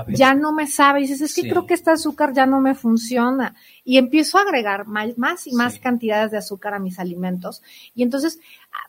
[0.08, 1.00] ya no me sabe.
[1.00, 3.54] Y dices, es que creo que este azúcar ya no me funciona.
[3.82, 7.62] Y empiezo a agregar más y más cantidades de azúcar a mis alimentos.
[7.94, 8.40] Y entonces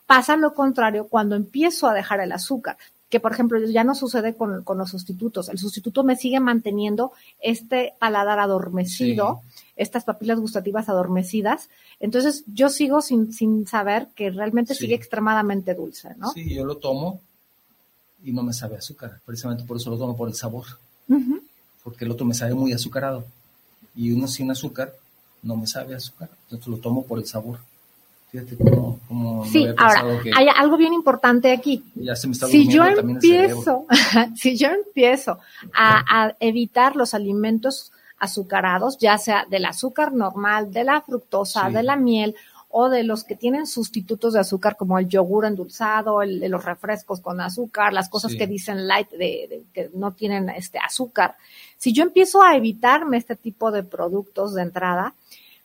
[0.05, 2.75] pasa lo contrario cuando empiezo a dejar el azúcar
[3.09, 5.49] que por ejemplo ya no sucede con, los sustitutos.
[5.49, 9.41] El sustituto me sigue manteniendo este paladar adormecido,
[9.75, 11.69] estas papilas gustativas adormecidas.
[11.99, 16.31] Entonces yo sigo sin, sin saber que realmente sigue extremadamente dulce, ¿no?
[16.31, 17.21] Sí, yo lo tomo
[18.23, 19.19] y no me sabe azúcar.
[19.25, 20.65] Precisamente por eso lo tomo por el sabor.
[21.83, 23.25] Porque el otro me sabe muy azucarado.
[23.95, 24.93] Y uno sin azúcar
[25.41, 26.29] no me sabe azúcar.
[26.43, 27.59] Entonces lo tomo por el sabor.
[28.31, 31.83] Fíjate cómo, sí, ahora, hay algo bien importante aquí.
[32.49, 33.85] si yo empiezo,
[34.37, 35.39] si yo empiezo
[35.73, 37.91] a, evitar los alimentos
[38.21, 42.35] azucarados, ya sea del azúcar normal, de la fructosa, de la miel
[42.69, 47.19] o de los que tienen sustitutos de azúcar como el yogur endulzado, el, los refrescos
[47.19, 51.35] con azúcar, las cosas que dicen light de, que no tienen este azúcar.
[51.77, 55.15] Si yo empiezo a evitarme este tipo de productos de entrada,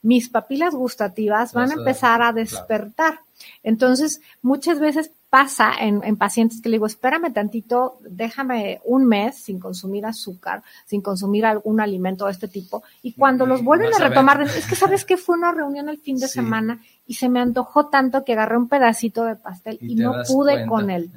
[0.00, 3.20] mis papilas gustativas van a empezar a despertar.
[3.62, 9.59] Entonces, muchas veces pasa en, pacientes que le digo, espérame tantito, déjame un mes sin
[9.59, 14.43] consumir azúcar, sin consumir algún alimento de este tipo, y cuando los vuelven a retomar,
[14.43, 17.87] es que sabes que fue una reunión el fin de semana y se me antojó
[17.87, 21.11] tanto que agarré un pedacito de pastel y, no pude con él.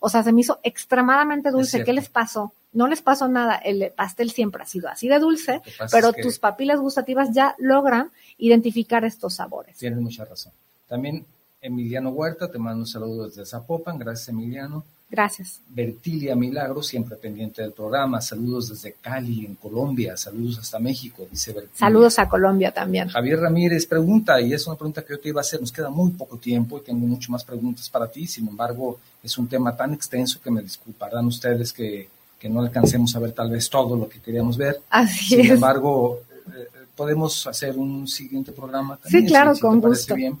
[0.00, 1.84] O sea, se me hizo extremadamente dulce.
[1.84, 2.52] ¿Qué les pasó?
[2.72, 3.56] No les pasó nada.
[3.56, 5.62] El pastel siempre ha sido así de dulce,
[5.92, 9.76] pero tus papilas gustativas ya logran identificar estos sabores.
[9.76, 10.52] Tienes mucha razón.
[10.88, 11.26] También
[11.60, 14.84] Emiliano Huerta, te mando un saludo desde Zapopan, gracias Emiliano.
[15.08, 15.60] Gracias.
[15.68, 21.52] Bertilia Milagro, siempre pendiente del programa, saludos desde Cali, en Colombia, saludos hasta México, dice
[21.52, 21.78] Bertilia.
[21.78, 23.08] Saludos a Colombia también.
[23.08, 25.90] Javier Ramírez pregunta, y es una pregunta que yo te iba a hacer, nos queda
[25.90, 29.76] muy poco tiempo y tengo mucho más preguntas para ti, sin embargo, es un tema
[29.76, 33.96] tan extenso que me disculparán ustedes que, que no alcancemos a ver tal vez todo
[33.96, 34.80] lo que queríamos ver.
[34.90, 39.22] Así sin embargo, eh, eh, podemos hacer un siguiente programa también.
[39.22, 40.16] Sí, claro, con gusto.
[40.16, 40.36] Bien.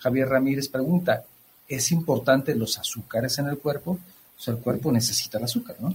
[0.00, 1.22] Javier Ramírez pregunta,
[1.68, 3.92] ¿es importante los azúcares en el cuerpo?
[3.92, 5.94] O sea, el cuerpo necesita el azúcar, ¿no?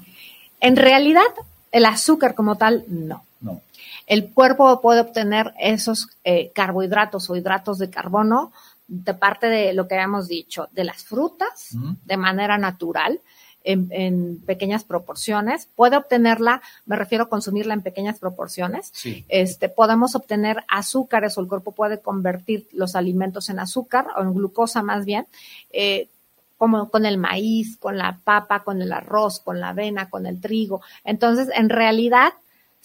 [0.62, 1.28] En realidad,
[1.72, 3.26] el azúcar como tal, no.
[3.42, 3.62] No.
[4.08, 8.54] El cuerpo puede obtener esos eh, carbohidratos o hidratos de carbono
[8.88, 11.72] de parte de lo que habíamos dicho, de las frutas,
[12.06, 13.20] de manera natural,
[13.66, 15.68] en, pequeñas proporciones.
[15.76, 18.92] Puede obtenerla, me refiero a consumirla en pequeñas proporciones.
[19.28, 24.34] Este, podemos obtener azúcares o el cuerpo puede convertir los alimentos en azúcar o en
[24.34, 25.28] glucosa más bien.
[25.72, 26.10] Eh,
[26.58, 30.40] como con el maíz, con la papa, con el arroz, con la avena, con el
[30.40, 30.82] trigo.
[31.04, 32.34] Entonces, en realidad,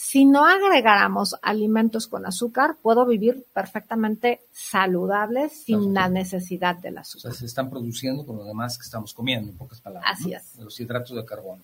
[0.03, 7.31] si no agregáramos alimentos con azúcar, puedo vivir perfectamente saludable sin la necesidad del azúcar.
[7.31, 10.19] O sea, se están produciendo con lo demás que estamos comiendo, en pocas palabras.
[10.19, 10.55] Así es.
[10.59, 11.61] Los hidratos de carbono.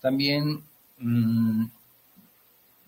[0.00, 0.62] También
[0.96, 1.66] mm,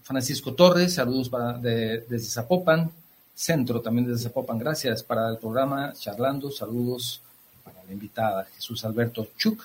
[0.02, 2.90] Francisco Torres, saludos para, desde Zapopan,
[3.34, 7.20] Centro también desde Zapopan, gracias para el programa Charlando, saludos
[7.62, 9.62] para la invitada Jesús Alberto Chuk,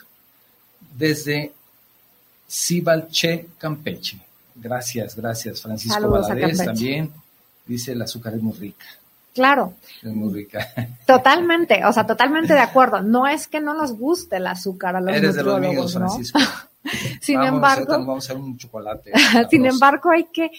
[0.98, 1.54] desde
[2.50, 4.25] Cibalche, Campeche.
[4.56, 5.62] Gracias, gracias.
[5.62, 7.12] Francisco Valadez también
[7.66, 8.86] dice el azúcar es muy rica.
[9.34, 9.74] Claro.
[10.02, 10.66] Es muy rica.
[11.06, 13.02] Totalmente, o sea, totalmente de acuerdo.
[13.02, 16.40] No es que no nos guste el azúcar a los Eres de los míos, Francisco.
[17.22, 19.12] sin embargo, vamos a hacer un chocolate.
[19.50, 20.52] sin embargo, hay que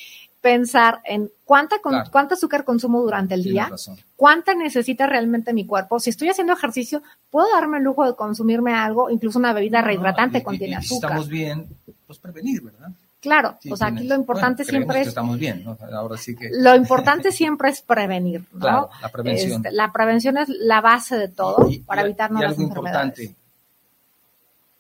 [0.43, 1.77] pensar en cuánta
[2.13, 3.71] cuánto azúcar consumo durante el día,
[4.15, 5.99] cuánta necesita realmente mi cuerpo.
[5.99, 10.43] Si estoy haciendo ejercicio, puedo darme el lujo de consumirme algo, incluso una bebida rehidratante
[10.43, 10.89] contiene azúcar.
[10.89, 11.67] Si estamos bien,
[12.07, 12.91] pues prevenir, ¿verdad?
[13.27, 15.09] Claro, o sea, aquí lo importante siempre es...
[15.09, 15.77] estamos bien, ¿no?
[15.93, 16.49] Ahora sí que...
[16.53, 18.61] Lo importante siempre es prevenir, ¿no?
[18.61, 19.53] Claro, la prevención.
[19.53, 23.35] Este, la prevención es la base de todo para evitarnos y las algo importante,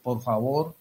[0.02, 0.76] por favor,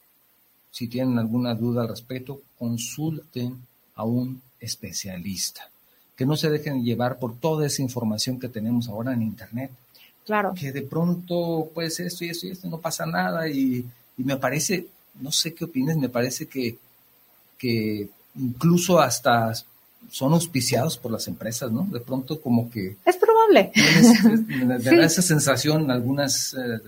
[0.70, 3.59] si tienen alguna duda al respecto, consulten
[3.95, 5.68] a un especialista.
[6.16, 9.72] Que no se dejen llevar por toda esa información que tenemos ahora en Internet.
[10.24, 10.53] Claro.
[10.53, 13.86] Que de pronto, pues esto y esto y esto, no pasa nada y,
[14.18, 16.78] y me parece, no sé qué opinas, me parece que
[17.58, 19.53] que incluso hasta
[20.12, 21.88] son auspiciados por las empresas, ¿no?
[21.91, 22.97] De pronto como que...
[23.06, 23.72] Es probable.
[24.80, 26.80] da esa sensación en algunas, eh,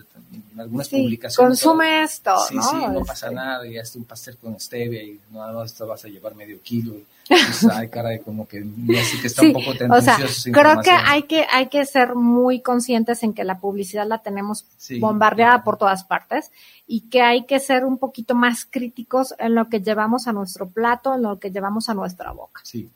[0.59, 1.61] algunas sí, publicaciones.
[1.61, 2.63] Consume esto, sí, ¿no?
[2.63, 6.03] Sí, no pasa nada, y hazte un pastel con stevia y no, no, esto vas
[6.05, 6.93] a llevar medio kilo.
[6.93, 8.65] Y, pues, ay, caray, como que
[8.99, 10.23] así que está un poco tendencioso.
[10.23, 14.07] O sea, creo que hay que hay que ser muy conscientes en que la publicidad
[14.07, 14.65] la tenemos
[14.99, 16.51] bombardeada por todas partes
[16.87, 20.67] y que hay que ser un poquito más críticos en lo que llevamos a nuestro
[20.67, 22.61] plato, en lo que llevamos a nuestra boca.
[22.63, 22.89] Sí.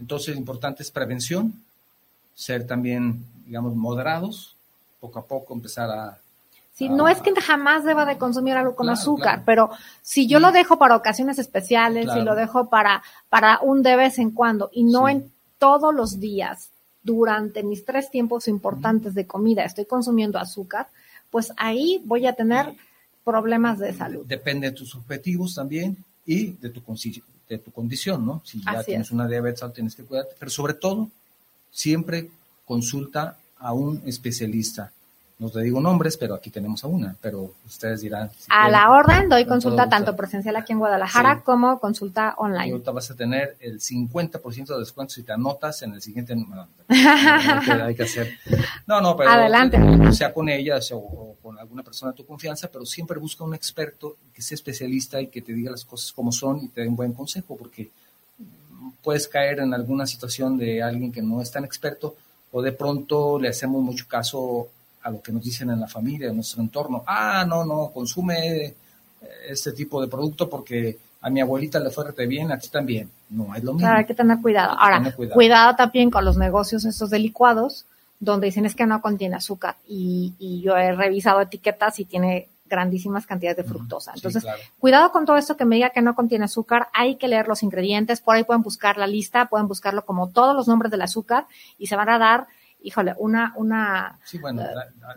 [0.00, 1.52] Entonces, importante es prevención,
[2.34, 4.54] ser también, digamos, moderados,
[5.00, 6.18] poco a poco empezar a...
[6.78, 9.68] Sí, no es que jamás deba de consumir algo con azúcar, pero
[10.00, 14.20] si yo lo dejo para ocasiones especiales, si lo dejo para, para un de vez
[14.20, 16.70] en cuando y no en todos los días,
[17.02, 20.86] durante mis tres tiempos importantes de comida, estoy consumiendo azúcar,
[21.30, 22.72] pues ahí voy a tener
[23.24, 24.24] problemas de salud.
[24.24, 26.80] Depende de tus objetivos también y de tu,
[27.48, 28.40] de tu condición, ¿no?
[28.44, 31.08] Si ya tienes una diabetes, tienes que cuidarte, pero sobre todo,
[31.72, 32.30] siempre
[32.64, 34.92] consulta a un especialista.
[35.38, 38.28] No te digo nombres, pero aquí tenemos a una, pero ustedes dirán.
[38.48, 42.66] a la orden doy consulta tanto presencial aquí en Guadalajara como consulta online.
[42.66, 46.34] Y ahorita vas a tener el 50% de descuento si te anotas en el siguiente.
[46.34, 46.66] No,
[47.84, 48.36] hay que hacer.
[48.88, 49.30] No, no, pero.
[49.30, 49.78] Adelante.
[50.12, 54.16] Sea con ella o, con alguna persona de tu confianza, pero siempre busca un experto
[54.34, 56.96] que sea especialista y que te diga las cosas como son y te dé un
[56.96, 57.90] buen consejo, porque
[59.02, 62.16] puedes caer en alguna situación de alguien que no es tan experto
[62.50, 64.68] o de pronto le hacemos mucho caso
[65.08, 67.02] a lo que nos dicen en la familia, en nuestro entorno.
[67.06, 68.74] Ah, no, no, consume eh,
[69.48, 73.10] este tipo de producto porque a mi abuelita le fue bien, a ti también.
[73.30, 73.86] No es lo mismo.
[73.86, 74.78] Claro, hay que tener cuidado.
[74.78, 75.76] Ahora, cuidado.
[75.76, 77.86] también con los negocios estos de licuados,
[78.20, 79.76] donde dicen es que no contiene azúcar.
[79.86, 84.12] Y, y yo he revisado etiquetas y tiene grandísimas cantidades de fructosa.
[84.14, 84.44] Entonces,
[84.78, 87.62] cuidado con todo esto que me diga que no contiene azúcar, hay que leer los
[87.62, 91.46] ingredientes, por ahí pueden buscar la lista, pueden buscarlo como todos los nombres del azúcar
[91.78, 92.46] y se van a dar,
[92.82, 94.38] híjole, una, una eh,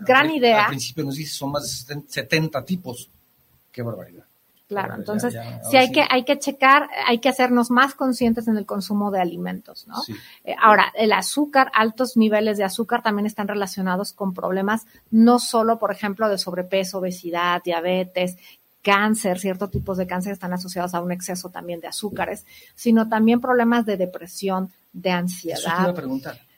[0.00, 0.64] gran idea.
[0.64, 3.08] Al principio nos dice son más de 70 tipos.
[3.70, 4.24] Qué barbaridad.
[4.68, 5.36] Claro, entonces
[5.70, 9.20] sí hay que hay que checar, hay que hacernos más conscientes en el consumo de
[9.20, 9.96] alimentos, ¿no?
[10.44, 15.78] Eh, ahora, el azúcar, altos niveles de azúcar también están relacionados con problemas no solo,
[15.78, 18.38] por ejemplo, de sobrepeso, obesidad, diabetes,
[18.82, 23.40] cáncer, ciertos tipos de cáncer están asociados a un exceso también de azúcares, sino también
[23.40, 25.94] problemas de depresión, de ansiedad,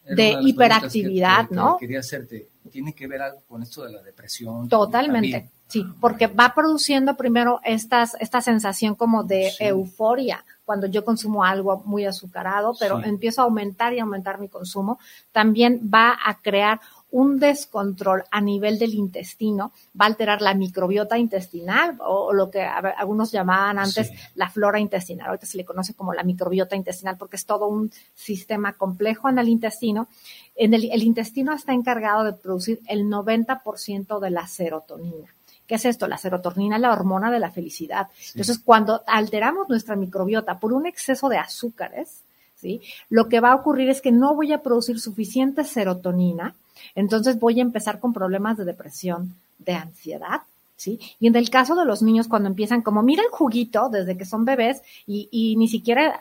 [0.05, 1.76] de, hiperactividad, ¿no?
[1.78, 4.68] quería hacerte, tiene que ver algo con esto de la depresión.
[4.68, 5.50] Totalmente.
[5.66, 11.82] Sí, porque va produciendo primero estas, esta sensación como de euforia cuando yo consumo algo
[11.84, 14.98] muy azucarado, pero empiezo a aumentar y aumentar mi consumo.
[15.32, 16.80] También va a crear
[17.14, 22.60] un descontrol a nivel del intestino, va a alterar la microbiota intestinal o, lo que
[22.62, 25.28] algunos llamaban antes la flora intestinal.
[25.28, 29.38] Ahorita se le conoce como la microbiota intestinal porque es todo un sistema complejo en
[29.38, 30.08] el intestino.
[30.56, 35.32] En el, el intestino está encargado de producir el 90% de la serotonina.
[35.68, 36.08] ¿Qué es esto?
[36.08, 38.08] La serotonina, la hormona de la felicidad.
[38.32, 42.24] Entonces, cuando alteramos nuestra microbiota por un exceso de azúcares,
[42.56, 42.80] ¿sí?
[43.08, 46.56] Lo que va a ocurrir es que no voy a producir suficiente serotonina,
[46.95, 50.43] entonces voy a empezar con problemas de depresión, de ansiedad,
[50.77, 51.01] ¿sí?
[51.20, 54.25] Y en el caso de los niños, cuando empiezan como, mira el juguito desde que
[54.25, 56.20] son bebés y, ni siquiera,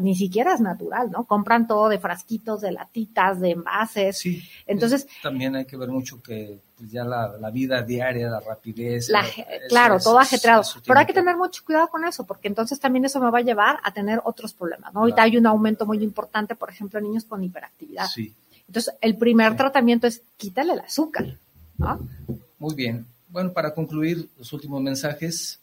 [0.00, 1.24] ni siquiera es natural, ¿no?
[1.24, 4.18] Compran todo de frasquitos, de latitas, de envases.
[4.18, 4.42] Sí.
[4.66, 5.06] Entonces.
[5.22, 9.10] También hay que ver mucho que pues, ya la, vida diaria, la rapidez.
[9.68, 10.62] claro, todo ajetreado.
[10.86, 13.42] Pero hay que tener mucho cuidado con eso, porque entonces también eso me va a
[13.42, 15.00] llevar a tener otros problemas, ¿no?
[15.00, 18.06] Ahorita hay un aumento muy importante, por ejemplo, en niños con hiperactividad.
[18.06, 18.34] Sí.
[18.72, 21.36] Entonces, el primer tratamiento es quítale el azúcar,
[21.76, 22.08] ¿no?
[22.58, 23.04] Muy bien.
[23.28, 25.60] Bueno, para concluir los últimos mensajes,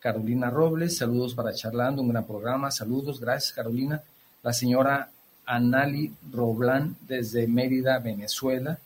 [0.00, 4.02] Carolina Robles, saludos para Charlando, un gran programa, saludos, gracias Carolina.
[4.42, 5.08] La señora
[5.46, 8.76] Anali Roblán desde Mérida, Venezuela,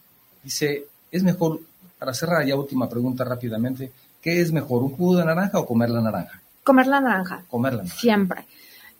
[0.44, 1.58] dice, es mejor,
[1.98, 5.88] para cerrar ya última pregunta rápidamente, ¿qué es mejor, un jugo de naranja o comer
[5.88, 6.42] la naranja?
[6.62, 7.46] Comer la naranja.
[7.48, 7.98] Comer la naranja.
[7.98, 8.44] Siempre.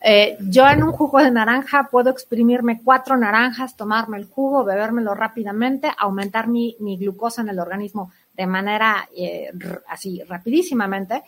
[0.05, 5.15] Eh, yo en un jugo de naranja puedo exprimirme cuatro naranjas, tomarme el jugo, bebérmelo
[5.15, 9.53] rápidamente, aumentar mi, mi glucosa en el organismo de manera eh,
[9.89, 11.23] así rapidísimamente,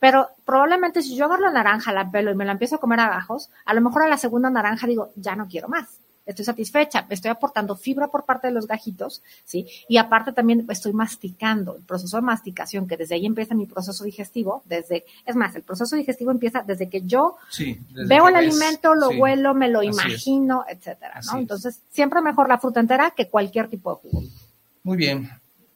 [0.00, 3.00] pero probablemente si yo agarro la naranja, la pelo y me la empiezo a comer
[3.00, 6.00] a gajos, a lo mejor a la segunda naranja digo, ya no quiero más.
[6.28, 9.66] Estoy satisfecha, estoy aportando fibra por parte de los gajitos, ¿sí?
[9.88, 14.04] Y aparte también estoy masticando, el proceso de masticación, que desde ahí empieza mi proceso
[14.04, 17.36] digestivo, desde, es más, el proceso digestivo empieza desde que yo
[18.06, 21.38] veo el alimento, lo huelo, me lo imagino, etcétera, ¿no?
[21.38, 24.22] Entonces, siempre mejor la fruta entera que cualquier tipo de jugo.
[24.82, 25.30] Muy bien,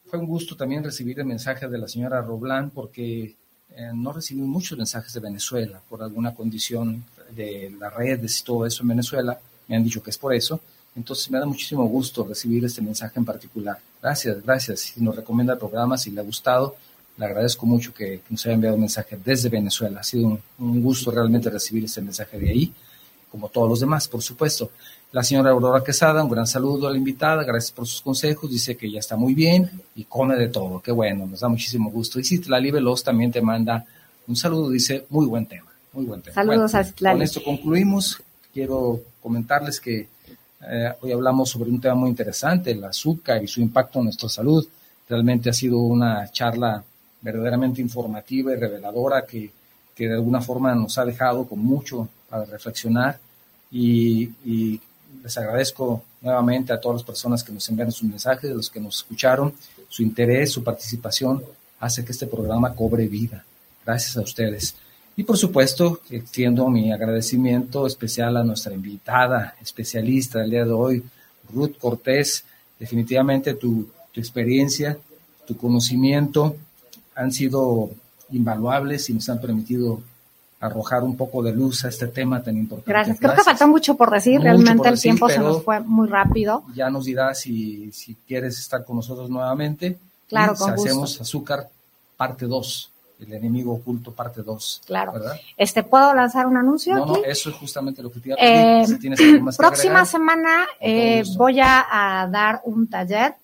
[0.05, 3.35] fue un gusto también recibir el mensaje de la señora Roblán porque
[3.75, 8.67] eh, no recibí muchos mensajes de Venezuela por alguna condición de las redes y todo
[8.67, 9.39] eso en Venezuela.
[9.67, 10.59] Me han dicho que es por eso.
[10.95, 13.77] Entonces me da muchísimo gusto recibir este mensaje en particular.
[14.01, 14.79] Gracias, gracias.
[14.81, 16.75] Si nos recomienda el programa, si le ha gustado,
[17.17, 19.99] le agradezco mucho que, nos haya enviado un mensaje desde Venezuela.
[19.99, 22.73] Ha sido un gusto realmente recibir este mensaje de ahí,
[23.29, 24.71] como todos los demás, por supuesto.
[25.11, 28.75] La señora Aurora Quesada, un gran saludo a la invitada, gracias por sus consejos, dice
[28.75, 32.19] que ya está muy bien y come de todo, qué bueno, nos da muchísimo gusto.
[32.19, 33.85] Y Citlali Veloz también te manda
[34.27, 36.33] un saludo, dice, muy buen tema, muy buen tema.
[36.33, 38.23] Saludos a Con esto concluimos,
[38.53, 40.07] quiero comentarles que
[40.65, 44.29] eh, hoy hablamos sobre un tema muy interesante, el azúcar y su impacto en nuestra
[44.29, 44.65] salud.
[45.09, 46.83] Realmente ha sido una charla
[47.21, 49.51] verdaderamente informativa y reveladora que,
[49.95, 53.19] que de alguna forma nos ha dejado con mucho para reflexionar
[53.71, 54.79] y, y
[55.21, 58.79] les agradezco nuevamente a todas las personas que nos envían sus mensajes, a los que
[58.79, 59.53] nos escucharon,
[59.89, 61.43] su interés, su participación
[61.79, 63.43] hace que este programa cobre vida.
[63.85, 64.75] Gracias a ustedes.
[65.15, 71.03] Y por supuesto, extiendo mi agradecimiento especial a nuestra invitada especialista del día de hoy,
[71.53, 72.43] Ruth Cortés.
[72.79, 74.97] Definitivamente tu, tu experiencia,
[75.45, 76.55] tu conocimiento
[77.15, 77.91] han sido
[78.31, 80.01] invaluables y nos han permitido
[80.59, 82.89] arrojar un poco de luz a este tema tan importante.
[82.89, 83.19] Gracias.
[83.19, 84.41] Creo que falta mucho por decir.
[84.41, 86.63] Realmente el tiempo se nos fue muy rápido.
[86.73, 89.97] Ya nos dirás si, si quieres estar con nosotros nuevamente.
[90.27, 91.69] Claro, y hacemos azúcar
[92.17, 92.92] parte 2
[93.23, 94.83] el enemigo oculto parte 2.
[94.85, 95.13] Claro.
[95.57, 96.95] Este, ¿Puedo lanzar un anuncio?
[96.95, 97.21] No, aquí?
[97.21, 98.87] no, eso es justamente lo que te iba a pedir.
[98.87, 101.85] si tienes algo más próxima semana eh, voy a,
[102.21, 103.35] a, dar un taller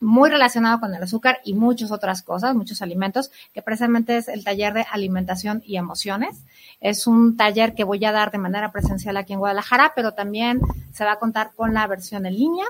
[0.00, 4.44] muy relacionado con el azúcar y muchas otras cosas, muchos alimentos, que precisamente es el
[4.44, 6.36] taller de alimentación y emociones.
[6.80, 10.60] Es un taller que voy a dar de manera presencial aquí en Guadalajara, pero también
[10.92, 12.66] se va a contar con la versión en línea.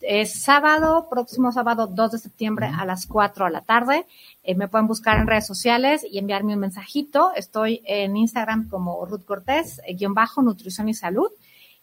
[0.00, 4.06] Es sábado, próximo sábado 2 de septiembre a las 4 de la tarde.
[4.42, 7.32] Eh, me pueden buscar en redes sociales y enviarme un mensajito.
[7.36, 11.30] Estoy en Instagram como Ruth Cortés, eh, guion bajo, nutrición y salud.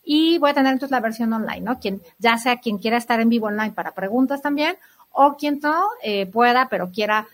[0.03, 1.79] Y voy a tener entonces la versión online, ¿no?
[1.79, 4.77] Quien, ya sea quien quiera estar en vivo online para preguntas también,
[5.11, 7.27] o quien no eh, pueda, pero quiera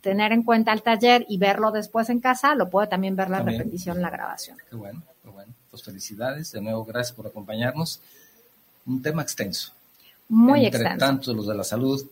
[0.00, 3.40] tener en cuenta el taller y verlo después en casa, lo puede también ver la
[3.40, 4.56] repetición, la grabación.
[4.70, 5.52] Qué bueno, qué bueno.
[5.68, 6.52] Pues felicidades.
[6.52, 8.00] De nuevo, gracias por acompañarnos.
[8.86, 9.72] Un tema extenso
[10.28, 12.04] muy Entre tanto, los de la salud,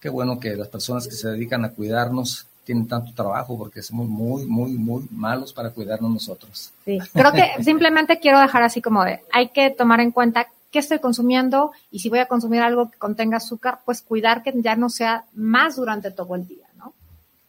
[0.00, 4.08] qué bueno que las personas que se dedican a cuidarnos tienen tanto trabajo porque somos
[4.08, 6.72] muy, muy, muy malos para cuidarnos nosotros.
[6.84, 10.78] Sí, creo que simplemente quiero dejar así como de, hay que tomar en cuenta qué
[10.78, 14.76] estoy consumiendo y si voy a consumir algo que contenga azúcar, pues cuidar que ya
[14.76, 16.92] no sea más durante todo el día, ¿no?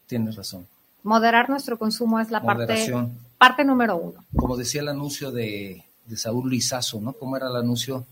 [0.06, 0.68] Tienes razón.
[1.04, 2.94] Moderar nuestro consumo es la parte,
[3.38, 4.24] parte número uno.
[4.36, 7.14] Como decía el anuncio de, de Saúl Lizazo, ¿no?
[7.14, 8.06] ¿Cómo era el anuncio?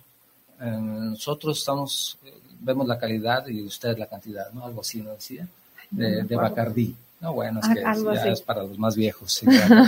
[0.71, 2.17] Nosotros estamos,
[2.59, 4.65] vemos la calidad y ustedes la cantidad, ¿no?
[4.65, 5.47] Algo así, ¿no decía?
[5.89, 6.95] De, de Bacardí.
[7.23, 9.43] No, bueno, es que ya es para los más viejos.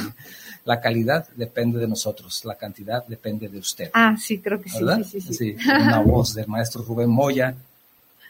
[0.66, 3.92] la calidad depende de nosotros, la cantidad depende de usted.
[3.94, 5.56] Ah, sí, creo que sí, sí, sí, sí.
[5.68, 7.54] Una voz del maestro Rubén Moya,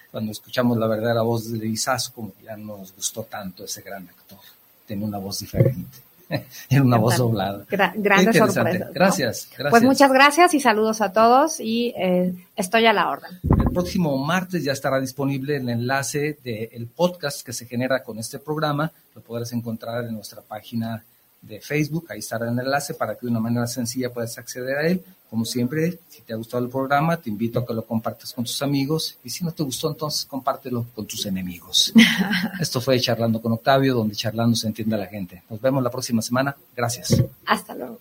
[0.09, 4.39] cuando escuchamos la verdadera voz de Izazo, como ya nos gustó tanto ese gran actor,
[4.87, 5.99] tiene una voz diferente.
[6.69, 7.65] en una voz doblada.
[7.69, 8.93] grandes sorpresas.
[8.93, 9.69] Gracias, gracias.
[9.69, 13.31] Pues muchas gracias y saludos a todos y eh, estoy a la orden.
[13.57, 18.39] El próximo martes ya estará disponible el enlace del podcast que se genera con este
[18.39, 18.91] programa.
[19.13, 21.03] Lo podrás encontrar en nuestra página
[21.47, 22.07] de Facebook.
[22.09, 25.03] Ahí estará el enlace para que de una manera sencilla puedas acceder a él.
[25.29, 28.45] Como siempre, si te ha gustado el programa, te invito a que lo compartas con
[28.45, 31.91] tus amigos y si no te gustó, entonces compártelo con tus enemigos.
[32.59, 35.43] Esto fue Charlando con Octavio, donde charlando se entiende a la gente.
[35.49, 36.55] Nos vemos la próxima semana.
[36.75, 37.21] Gracias.
[37.45, 37.99] Hasta luego.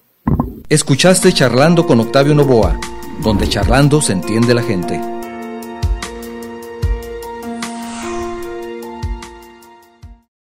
[0.69, 2.79] Escuchaste Charlando con Octavio Novoa,
[3.23, 5.24] donde charlando se entiende la gente.